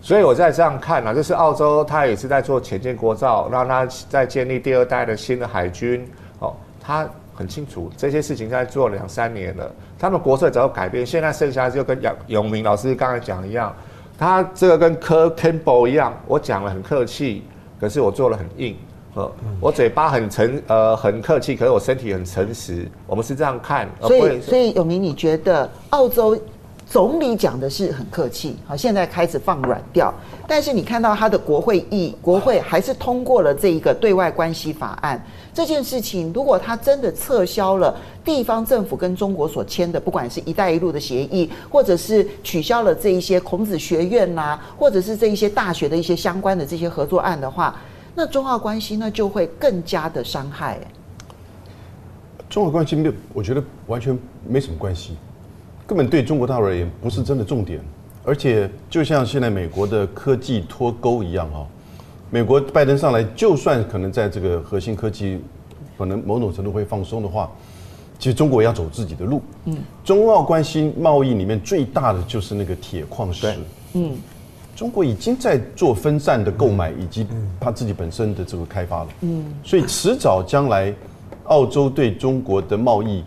[0.08, 6.08] 所以我在这样看呢、啊，就是澳洲他也是在做潜舰国造，让他在建立第二代的新的海军。
[6.39, 7.05] 哦，他
[7.36, 13.76] 很清楚这些事情在做两三年了，他们国策早就改变，现在剩下就跟杨永明老师刚才讲一样，
[14.18, 17.43] 他这个跟柯 Campbell 一样，我讲了很客气，
[17.78, 18.78] 可是我做了很硬。
[19.14, 19.30] 呃，
[19.60, 22.88] 我嘴巴很诚呃很客气，可是我身体很诚实。
[23.05, 23.89] 我们是这样看。
[23.99, 26.39] 所以所以永明，你觉得澳洲？
[26.90, 30.14] 总理讲的是很客气，好，现在开始放软调，
[30.48, 35.22] 但是你看到他的国会议，国会还是通过了这一个对外关系法案。
[35.54, 47.76] 这件事情，如果他真的撤销了地方政府跟中国所签的，不管是一带一路的协议，或者是取消了这一些孔子学院呐、或者是这一些大学的一些相关的这些合作案的话，
[48.16, 50.80] 那中澳关系呢就会更加的伤害。
[52.50, 54.18] 中澳关系没有，我觉得完全
[54.48, 55.18] 没什么关系。
[55.88, 57.80] 根本对中国大陆而言不是真的重点，
[58.26, 61.66] 而且就像现在美国的科技脱钩一样哈，
[62.30, 65.40] 美国拜登上来，就算可能在这个核心科技
[65.98, 67.50] 可能某种程度会放松的话，
[68.20, 69.42] 其实中国也要走自己的路。
[69.64, 73.48] 嗯，中澳关系贸易里面最大的就是那个铁矿石。
[73.94, 74.12] 嗯，
[74.76, 77.26] 中国已经在做分散的购买以及
[77.62, 79.08] 他自己本身的这个开发了。
[79.22, 80.94] 嗯，所以迟早将来，
[81.46, 83.24] 澳洲对中国的贸易。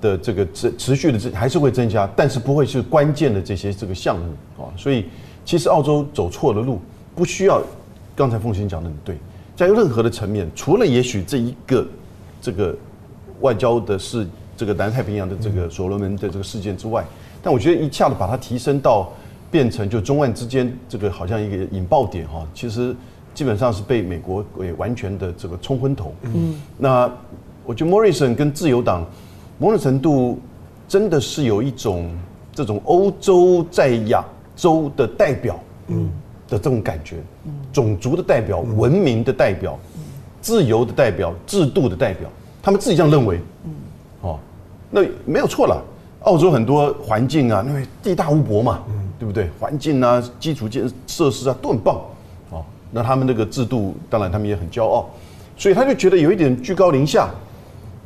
[0.00, 5.06] 的这个持持续的这还是会增加，但是不会是关键的这些这个项目啊，所以
[5.44, 6.80] 其实澳洲走错了路，
[7.16, 7.60] 不需要
[8.14, 9.16] 刚才凤馨讲的很对，
[9.56, 11.86] 在任何的层面，除了也许这一个
[12.40, 12.76] 这个
[13.40, 14.26] 外交的事，
[14.56, 17.04] 这个南太平洋的这个所罗门的这个事件之外，
[17.42, 19.12] 但我觉得一下子把它提升到
[19.50, 22.94] 变成就中岸之间这个好像一个引爆点哈，其实
[23.34, 26.14] 基本上是被美国给完全的这个冲昏头。
[26.22, 27.10] 嗯，那
[27.64, 29.04] 我觉得莫瑞森跟自由党。
[29.58, 30.38] 某种程度，
[30.86, 32.10] 真的是有一种
[32.52, 36.08] 这种欧洲在亚洲的代表，嗯，
[36.48, 37.16] 的这种感觉，
[37.72, 39.78] 种族的代表、文明的代表、
[40.40, 42.30] 自由的代表、制度的代表，
[42.62, 43.70] 他们自己这样认为，嗯，
[44.22, 44.38] 哦，
[44.90, 45.82] 那没有错了。
[46.22, 48.82] 澳洲很多环境啊，因为地大物博嘛，
[49.18, 49.48] 对不对？
[49.58, 52.00] 环境啊，基础建设施啊都很棒，
[52.50, 55.08] 哦，那他们那个制度，当然他们也很骄傲，
[55.56, 57.28] 所以他就觉得有一点居高临下。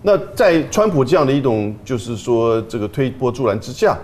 [0.04, 3.96] 那在川普这样的一种就是说这个推波助澜之下，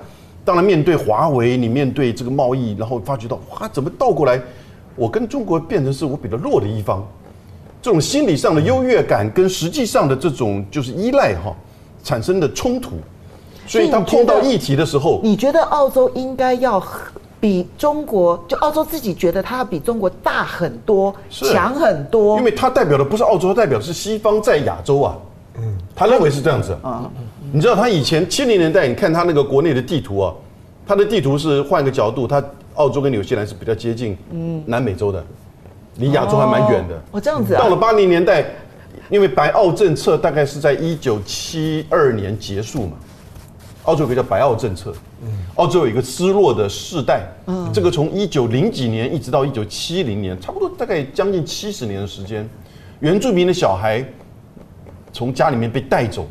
[0.44, 4.40] 当然面对华为，你面对这个贸易，然后发觉到哇，怎么倒过来，
[4.94, 7.05] 我跟中国变成是我比较弱的一方，
[7.82, 11.53] 这种心理上的优越感跟实际上的这种就是依赖哈
[12.05, 12.92] 产生的冲突，
[13.66, 16.80] 所以当碰到议题的时候，你觉得澳洲应该要
[17.40, 25.18] 比中国，就澳洲自己觉得它要比中国大很多，强很多，因为它代表的不是澳洲，它代表是西方在亚洲啊。
[25.99, 27.11] 嗯，他认为是这样子啊。
[27.51, 30.34] 你知道他以前七零年代，你看他那个国内的地图啊，
[30.86, 32.44] 他的地图是换个角度，他
[32.74, 35.24] 澳洲跟纽西兰是比较接近，嗯，南美洲的，
[35.96, 36.94] 离亚洲还蛮远的。
[37.12, 37.55] 哦，这样子。
[37.55, 38.44] 到了八零年代，
[39.09, 42.92] 因为白澳政策大概是在一九七二年结束嘛，
[43.84, 44.92] 澳洲有个叫白澳政策，
[45.22, 52.46] 嗯，澳洲有一个失落的世代，嗯，这个从一九零几年一直到一九七零年，差不多大概将近七十年的时间，
[53.01, 54.05] 原住民的小孩。
[55.18, 56.28] 从家里面被带走，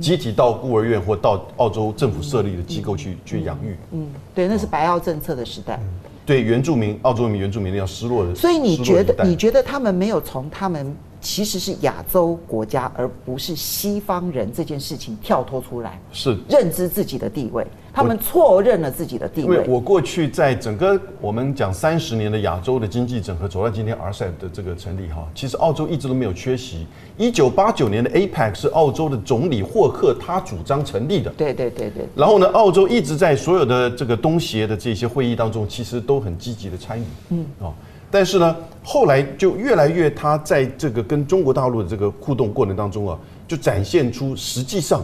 [0.00, 3.76] 集体到孤儿院或到澳洲政府设立的机构去去养育。
[3.92, 5.78] 嗯，对，那是白澳政策的时代。
[6.24, 8.34] 对原住民、澳洲民原住民那样失落的。
[8.34, 10.92] 所以你觉得你觉得他们没有从他们
[11.26, 17.66] 其实是亚洲国家而不是西方人这件事情跳脱出来，是认知自己的地位。
[17.92, 19.66] 他们错认了自己的地位。
[19.66, 26.86] 我过去在整个我们讲三十年的亚洲的经济整合，走到今天 RCEP 的这个成立哈，其实澳洲一直都没有缺席。
[27.16, 31.30] 一九八九年的 APEC 是澳洲的总理霍克他主张成立的。
[31.36, 32.06] 对对对对。
[32.14, 37.04] 然后呢，澳洲一直在所有的这个东协的这些会议当中，其实都很积极的参与。
[37.30, 37.72] 嗯啊，
[38.16, 45.02] 但是呢，后来就越来越他在这个跟中国大陆的这个互动过程当中啊，就展现出实际上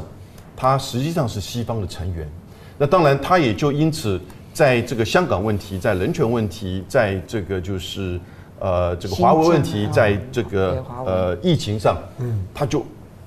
[0.56, 2.26] 他实际上是西方的成员。
[2.78, 4.18] 那当然，他也就因此，
[4.54, 8.18] 在这个香港问题，在人权问题，在这个就是
[8.58, 12.82] 呃这个华为问题，在这个呃疫情上，嗯，他就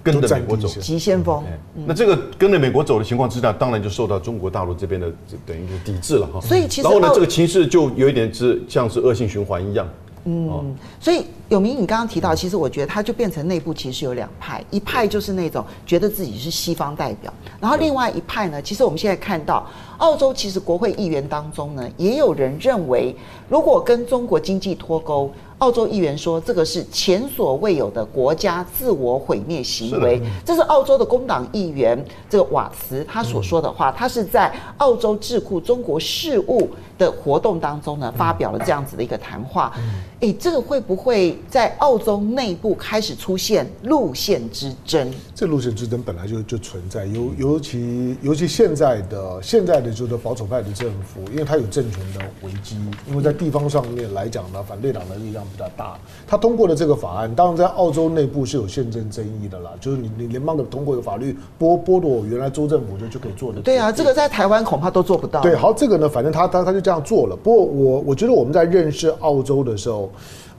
[0.05, 1.43] 跟着美国走，急先锋。
[1.73, 5.11] 那这个跟着美国走的情况之下，当然就受到中国大陆这边的
[5.47, 6.39] 等于就抵制了哈。
[6.39, 9.87] 所以其实，然后呢，这个情势就有一点是像是恶性循环一样。
[10.25, 23.15] 嗯，所以有明，你刚刚提到，其实我觉得它就变成内部其实有两派，一派就是那种觉得自己是西方代表，然后另外一派呢，其实我们现在看到，澳洲其实国会议员当中呢，也有人认为，
[23.49, 25.31] 如果跟中国经济脱钩。
[25.59, 30.21] 澳洲议员说，这个是前所未有的国家自我毁灭行为。
[30.43, 31.97] 这是澳洲的工党议员
[32.29, 33.91] 这个瓦茨他所说的话。
[33.91, 39.71] 他是在澳洲智库中国事务的活动当中呢，发表了这样子的一个谈话。
[40.19, 45.09] 诶，这个会不会在澳洲内部开始出现路线之争？
[45.33, 52.77] 这路线之争本来就就存在，尤尤其尤其现在的现在的就是保守派的政府，因为它有政权的危机，
[53.07, 55.45] 因为在地方上面来讲呢，反对党的力量。
[55.45, 55.95] 比较大，
[56.27, 59.71] 他通过了这个法案，当然在澳洲内部是有宪政争议的啦。
[59.79, 63.61] 就是你你联邦的通过的法律剥剥夺我原来州政府就就可以做的。
[63.61, 65.39] 对啊，这个在台湾恐怕都做不到。
[65.41, 67.35] 对，好，这个呢，反正他他他就这样做了。
[67.35, 70.11] 不过我我觉得我们在认识澳洲的时候，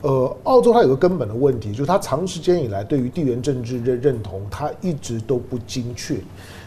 [0.03, 6.17] 呃，澳洲它有个根本的问题，就是它长时间以来对于地缘政治的认同，它一直都不精确。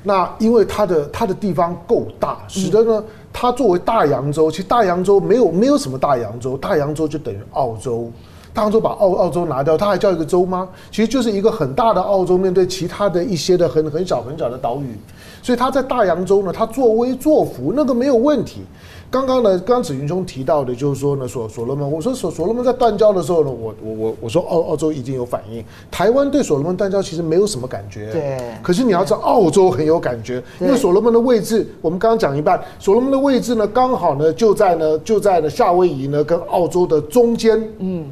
[0.01, 3.03] 那因为它的它的地方够大，使得呢，
[3.33, 8.09] 它作为大洋洲，其实大洋洲没有没有什么大洋洲，大洋洲就等于澳洲。
[8.51, 10.67] 大洋洲把澳澳洲拿掉，它还叫一个洲吗？
[10.89, 14.97] 其实就是一个很大的澳洲，面对其他的一些的很很小很小的岛屿，
[15.43, 18.61] 所以它在大洋洲呢，它作威作福那个没有问题。
[19.11, 28.37] 刚刚呢，刚子云兄提到的，就是说呢，所所罗门，我说所所罗门在断交的时候呢，我我我我说澳澳洲已经有反应，台湾对所罗门断交其实没有什么感觉，对。
[28.61, 38.05] 可是你要知道，澳洲很有感觉，因为所罗门的位置，我们刚刚讲一半，所罗门的位置呢，刚好呢就在呢就在呢夏威夷呢跟澳洲的中间，嗯。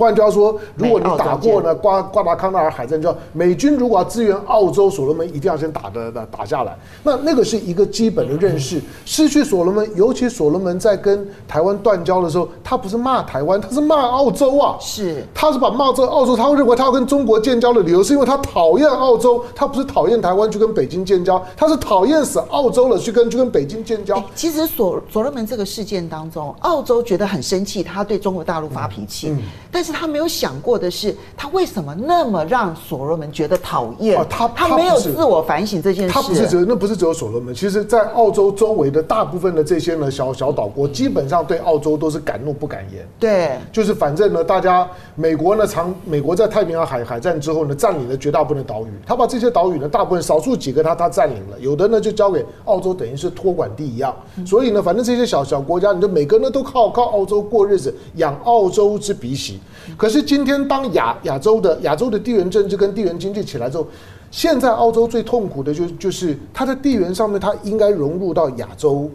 [0.00, 6.74] 换句话说，如果你打过呢瓜瓜达康纳尔海战，就美军如果要支援澳洲，所罗门一定要先打的打下来。
[7.02, 8.80] 那那个是一个基本的认识。
[9.04, 14.78] 失去所罗门，尤其所罗门在跟台湾断交的时候，他不是骂台湾，他是骂澳洲啊。
[14.80, 24.16] 是，他是把骂这澳洲，他会认为他要跟中国建交的理由是因为他讨厌澳洲，他不是讨厌台湾去跟北京建交，他是讨厌死澳洲了去跟去跟北京建交。
[24.16, 29.89] 欸、其实所所罗门这个事件当中，澳洲觉得很生气，他对中国大陆发脾气，嗯嗯、但是。
[29.92, 34.18] 他没有想过的是，他为什么那么让所罗门觉得讨厌？
[34.18, 36.12] 啊，他他没有自我反省这件事。
[36.12, 43.06] 他不是只有那不是只有所罗门，其实在澳洲周围的大部分的这些呢小小岛国，基本上对澳洲都是敢怒不敢言。
[43.18, 54.14] 对，就是反正呢，大家美国呢长美国在太平洋海海战之后呢，占领了绝大部分的岛屿，他把这些岛屿呢，大部分少数几个他他占领了，有的呢就交给澳洲，等于是托管地一样。
[54.46, 59.60] 所以呢，反正这些小小国家，你就每个呢都靠靠澳洲过日子，养澳洲之鼻息。
[59.96, 63.86] 可是今天，当亚亚洲的亚洲的地缘政治跟地缘经济起来之后，
[64.30, 69.10] 现在澳洲最痛苦的就就是它的地缘上面，它应该融入到亚洲。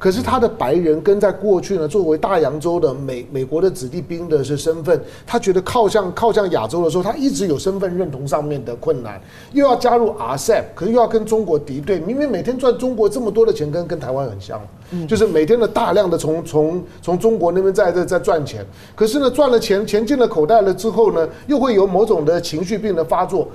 [0.00, 9.20] 可是他的白人跟在过去呢，作为大洋洲的美美国的子弟兵的是身份，他觉得靠向靠向亚洲的时候，他一直有身份认同上面的困难，
[9.52, 14.58] 又要加入 RCEP，可是又要跟中国敌对，明明每天赚中国这么多的钱，跟跟台湾很像，
[15.06, 18.64] 就是每天的大量的从从从中国那边在在在赚钱，
[18.96, 23.46] 可是呢赚了钱钱进了口袋了之后呢，又会有某种的情绪病的发作，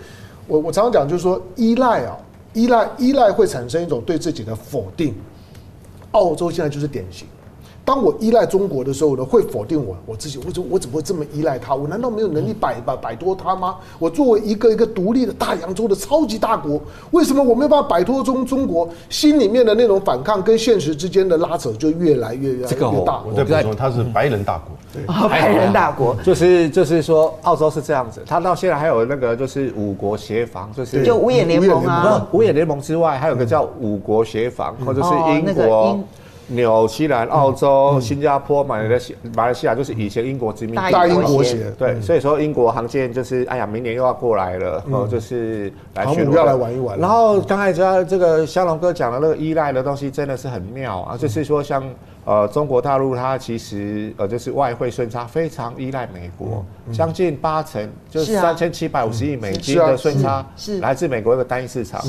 [0.47, 2.15] 我我常常讲就是说依赖啊，
[2.53, 5.11] 依赖依赖会产生一种对自己的否定。
[6.16, 7.28] 澳洲现在就是典型。
[7.86, 10.39] 当我依赖中国的时候呢，会否定我我自己？
[10.39, 11.75] 为什么我怎么会这么依赖他？
[11.75, 13.75] 我难道没有能力摆摆摆脱他吗？
[13.99, 16.81] 我作为一个一个独立的大洋洲的超级大国，
[17.11, 18.89] 为什么我没有办法摆脱中中国？
[19.07, 23.21] 心里面的那种反抗跟现实之间的拉扯就越来越越来越大。
[23.23, 28.23] 我在说他是白人大国，对，白人大国 就是就是说澳洲是这样子。
[28.25, 35.99] 他到现在还有那个就是五国协防，就是就五眼联盟啊，五眼联盟之外还有个叫五国协防，或者是英国。
[36.47, 46.99] 纽西兰、澳洲、新加坡、马来西马来西亚，就是以前英国殖民大英国协，对，所以说英国航舰就是，哎呀，明年又要过来了，哦，就是来巡逻，要来玩一玩。
[46.99, 51.83] 然后刚才讲这个香龙哥讲的那个依赖的东西，真的是很妙啊，就是说像
[52.25, 60.79] 呃中国大陆，它其实呃就是外汇顺差非常依赖美国，将近八成，就是三千七百五十亿美金的顺差是。
[60.79, 61.99] 来自美国一个单一市场。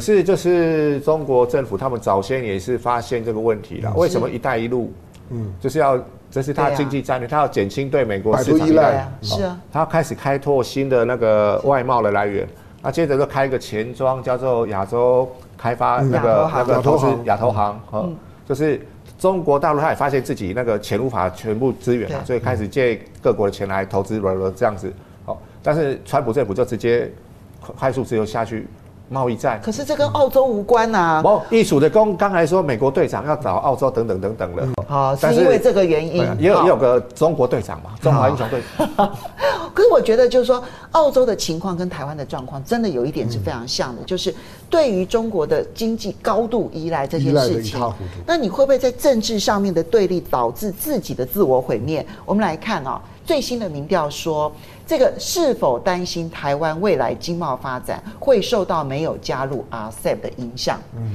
[0.00, 0.14] 是。
[0.14, 3.92] 可是，就是中国政府他们早先也是发现这个问题了。
[3.94, 4.92] 为什么“一带一路”
[5.30, 5.98] 嗯，就是要
[6.30, 9.08] 这是他的经济战略，他要减轻对美国市场依赖。
[9.22, 12.46] 是啊，他要开始开拓新的那个外贸的来源。
[12.82, 17.80] 那接着就开一个钱庄，叫做亚洲开发那个那个投资亚投行。
[17.92, 18.16] 嗯，
[18.48, 18.80] 就是
[19.18, 24.92] 中国大陆他也发现自己那个钱无法全部支援了，所以开始借各国的钱来投资了了这样子。
[25.24, 27.10] 好，但是川普政府就直接
[27.78, 28.66] 快速自由下去。
[29.08, 31.22] 贸易战，可是这跟澳洲无关呐、啊。
[31.24, 36.22] 哦，艺术的工刚才说美国队长要找澳洲等等等等了，好、嗯，是因为这个原因。
[36.38, 38.62] 也有也有个中国队长嘛，中华英雄队。
[39.74, 44.34] 可是我觉得就是说，澳洲的情况跟台湾的状况真的有一点是非常像的，嗯、就是
[44.68, 47.80] 对于中国的经济高度依赖这件事情，
[48.26, 52.04] 那你会不会在政治上面的对立导致自己的自我毁灭？
[52.26, 54.52] 我们来看啊、哦，最新的民调说。
[54.84, 60.78] 这个是否担心台湾未来经贸发展会受到没有加入 RCEP 的影响？
[60.94, 61.14] 嗯，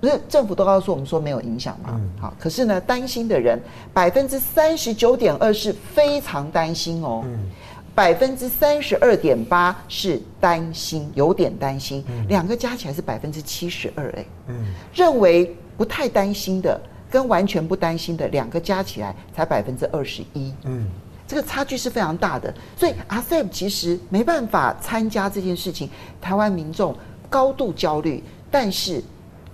[0.00, 1.90] 不是政府都告诉我们说没有影响吗？
[1.92, 3.60] 嗯，好，可是呢，担心的人
[3.92, 7.24] 百分之三十九点二是非常担心哦，
[7.94, 14.64] 百分之三十二点八是担心，有点担心，两个加起来是百分之七十二哎，嗯，
[14.94, 16.80] 认为不太担心的
[17.10, 20.88] 跟完全不担心的两个加起来才百分之二十一，嗯。
[21.26, 25.88] 这个差距是非常大的，所以阿塞姆其实没办法参加这件事情，
[26.20, 26.94] 台湾民众
[27.28, 29.02] 高度焦虑，但是。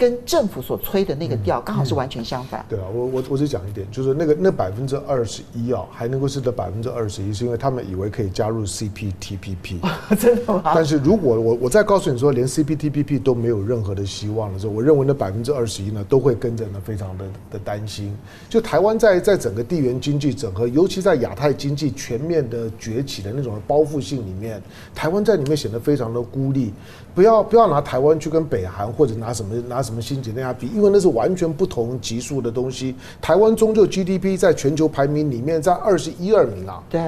[0.00, 2.64] 跟政府所吹的那个调刚好是完全相反。
[2.70, 9.80] 对啊，我我我只讲一点，就是那个那百分之二十一啊，还能够是得百分之二十一，是因为他们以为可以加入 CPTPP。
[10.18, 10.72] 真的吗？
[10.74, 18.16] 但是如果我我再告诉你说，连 CPTPP 都没有任何的希望的时候，我认为那百分之二十一呢，都会跟着呢，非常的的担心。
[18.48, 24.62] 就台湾在在整个地缘经济整合，尤其在亚太经济全面的崛起的那种包覆性里面，
[24.94, 26.72] 台湾在里面显得非常的孤立。
[27.20, 32.94] 不要不要拿台湾去跟北韩或者拿什么拿什么新几内亚比，因为那是完全不同级数的东西。
[33.20, 36.98] 台湾终究 GDP 在全球排名里面在二十一二名啊，对，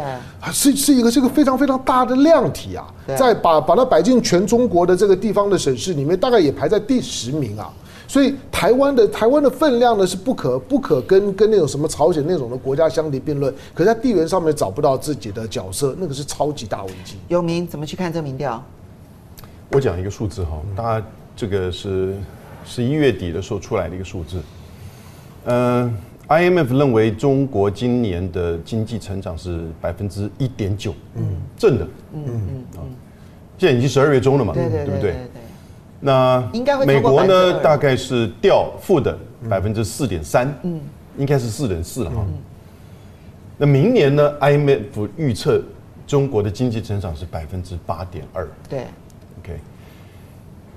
[0.53, 2.87] 是是一个是一个非常非常大的量体啊，
[3.17, 7.73] 在把把它摆进全中国的这个地方的省市里面，大概也排在第十名啊。
[8.07, 17.15] 所以台湾的台湾的分量呢是不可不可跟跟那种什么朝鲜那种的国家相提并论，可是在地缘上面找不到自己的角色，那个是超级大危机。
[17.29, 18.63] 有明怎么去看这个民调？
[19.75, 22.15] 我讲一个数字哈，大家这个是
[22.63, 24.39] 十一月底的时候出来的一个数字。
[25.47, 25.97] 嗯
[26.29, 31.25] ，IMF 认为中国今年的经济成长是百分之一点九，嗯，
[31.57, 32.85] 正的，嗯嗯啊，
[33.57, 35.17] 现在已经十二月中了嘛，对对对不对？
[36.01, 36.47] 那
[36.87, 39.17] 美国呢，大概是掉负的
[39.49, 40.81] 百分之四点三，嗯，
[41.17, 42.27] 应该是四点四了哈。
[43.57, 45.63] 那明年呢，IMF 预测
[46.07, 48.85] 中国的经济增长是百分之八点二，对。
[49.43, 49.59] OK，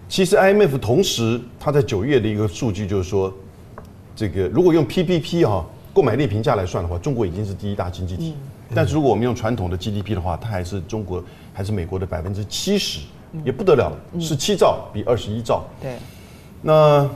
[0.09, 3.31] 其实 IMF 同时，它在九月的一个数据就是说，
[4.15, 5.63] 这个如果用 PPP 哈
[5.93, 8.35] 购买力评价来算的话，中国已经是第一大经济体。
[8.73, 13.01] 但是如果我们用传统的 GDP 的话，它还是中国还是美国的百分之七十，
[13.43, 15.63] 也不得了了，十七兆比二十一兆。
[15.79, 15.95] 对。
[16.63, 17.07] 那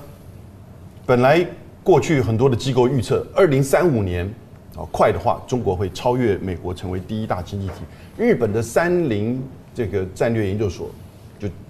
[1.08, 1.44] 本来
[1.84, 4.32] 过去很多的机构预测，二零三五年
[4.76, 7.74] 啊快的话，中国会超越美国成为第一大经济体。
[8.16, 9.42] 日本的三菱
[9.74, 10.92] 这个战略研究所。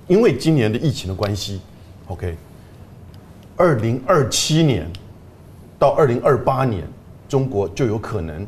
[0.09, 1.61] 就因为今年的疫情的关系
[2.07, 2.35] ，OK，
[3.55, 4.89] 二零二七年
[5.77, 6.83] 到二零二八年，
[7.27, 8.45] 中国就有可能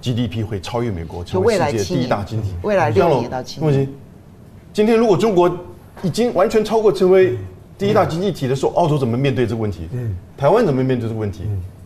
[0.00, 2.54] GDP 会超越美国，成为世界第一大经济体。
[2.62, 3.88] 未来六年到七年。
[4.72, 5.56] 今天如果中国
[6.02, 7.38] 已经完全超过成为
[7.78, 9.88] 第一大经济体的时候，澳洲怎么面对这个问题？
[9.92, 11.42] 嗯，台湾怎么面对这个问题？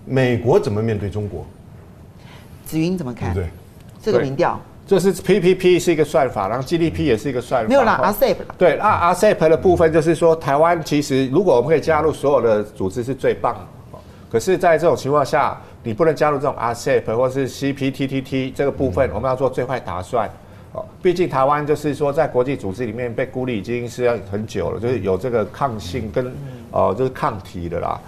[0.07, 1.45] 美国怎么面对中国？
[2.65, 3.35] 紫云怎么看？
[3.35, 3.49] 对，
[4.01, 4.59] 这个民调。
[4.89, 7.69] 就是 PPP 是一个算法，然后 GDP 也是一个算法。
[7.69, 8.37] 没有啦，RCEP。
[8.57, 13.61] 对，那 RCEP 的部分就是说，台湾其实如果我们可以加入所有的组织是最棒的。
[14.31, 20.27] 可是，在这种情况下，你不能加入这种 RCEP 或是 CPTTT 这个部分，我们要做最坏打算。
[20.73, 26.33] 哦，毕竟台湾就是说，在国际组织里面被孤立已经是要很久了，就是有这个抗性跟
[26.71, 28.01] 呃就是抗体的啦。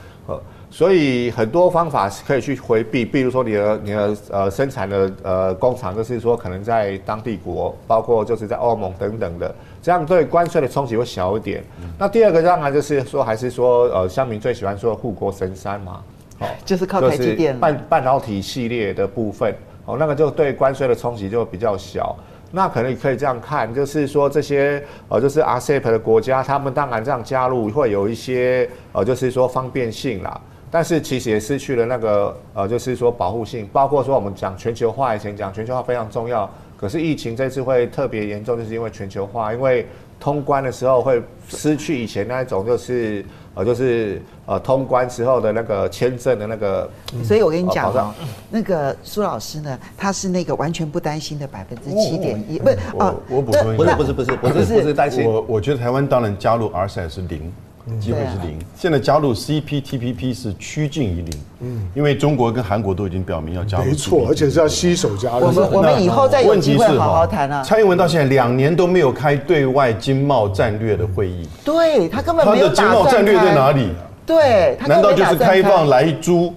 [0.71, 9.53] 呃所以很多方法是可以去回避，比如说你的你的呃生产的呃工厂，就是说可能在当地国，包括就是在欧盟等等的，
[9.83, 11.63] 这样对关税的冲击会小一点。
[11.99, 16.03] 那第二个当然就是说，还是说呃乡民最喜欢说护国神山嘛，
[16.39, 19.53] 哦，就是靠台积电半半导体系列的部分，
[19.87, 22.17] 哦，那个就对关税的冲击就比较小。
[22.53, 30.41] 那可能你可以这样看，就是说这些呃，就是 RCEP 的国家，他们当然这样加入会有一些呃，就是说方便性啦。
[30.71, 33.69] 但是其实也失去了那个呃，就是说保护性。
[33.73, 39.87] 包括说我们讲全球化以前讲全球化非常重要，可是疫情这次会特别严重，就是因为全球化，因为
[40.19, 43.25] 通关的时候会失去以前那一种就是。
[43.53, 46.89] 呃，就是呃，通关时候的那个签证的那个，
[47.25, 48.15] 所以我跟你讲哦，
[48.49, 57.53] 那个苏老师呢，他是那个完全不担心的百分之七点一，不是啊，我补充一下，不是不是不是不是不是担心，我我觉得台湾当然加入 RCEP 是零。
[58.01, 65.47] 机会是零，现在加入 CPTPP 是趋近于零，嗯，因为中国跟韩国都已经表明要加入，没错，而且是要携手加入。
[65.47, 67.63] 我们我们以后再有机会好好谈啊。
[67.63, 72.69] 蔡英文到现在两年都没有开对外经贸战略的会议，对他根本没有。
[72.69, 73.89] 他的经贸战略在哪里？
[74.27, 76.55] 对，难道就是开放莱猪，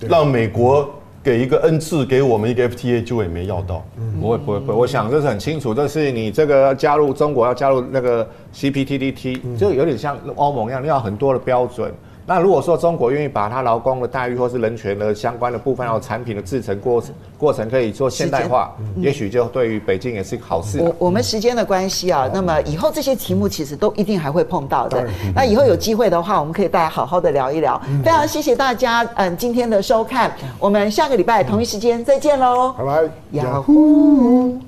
[0.00, 0.88] 让美国？
[1.24, 3.82] 给一个恩赐，给我们一个 FTA 就也没要到。
[3.96, 11.90] 嗯，不会不会不会，我想这是很清楚，这是你这个加入中国要加入那个 CPTPP，就有点像欧盟一样，要很多的标准。
[12.26, 20.80] 那如果说中国愿意把它劳工的待遇或是人权的相关的部分，还有产品的制成过程过程可以做现代化，也许就对于北京也是好事。
[20.80, 25.06] 我我们时间的关系啊，那么以后这些题目其实都一定还会碰到的。
[25.34, 27.80] 那以后有机会的话，我们可以大家好好的聊一聊。
[28.02, 34.58] 非常谢谢大家，嗯，今天的收看，我们下个礼拜同一时间再见喽，拜拜，雅虎。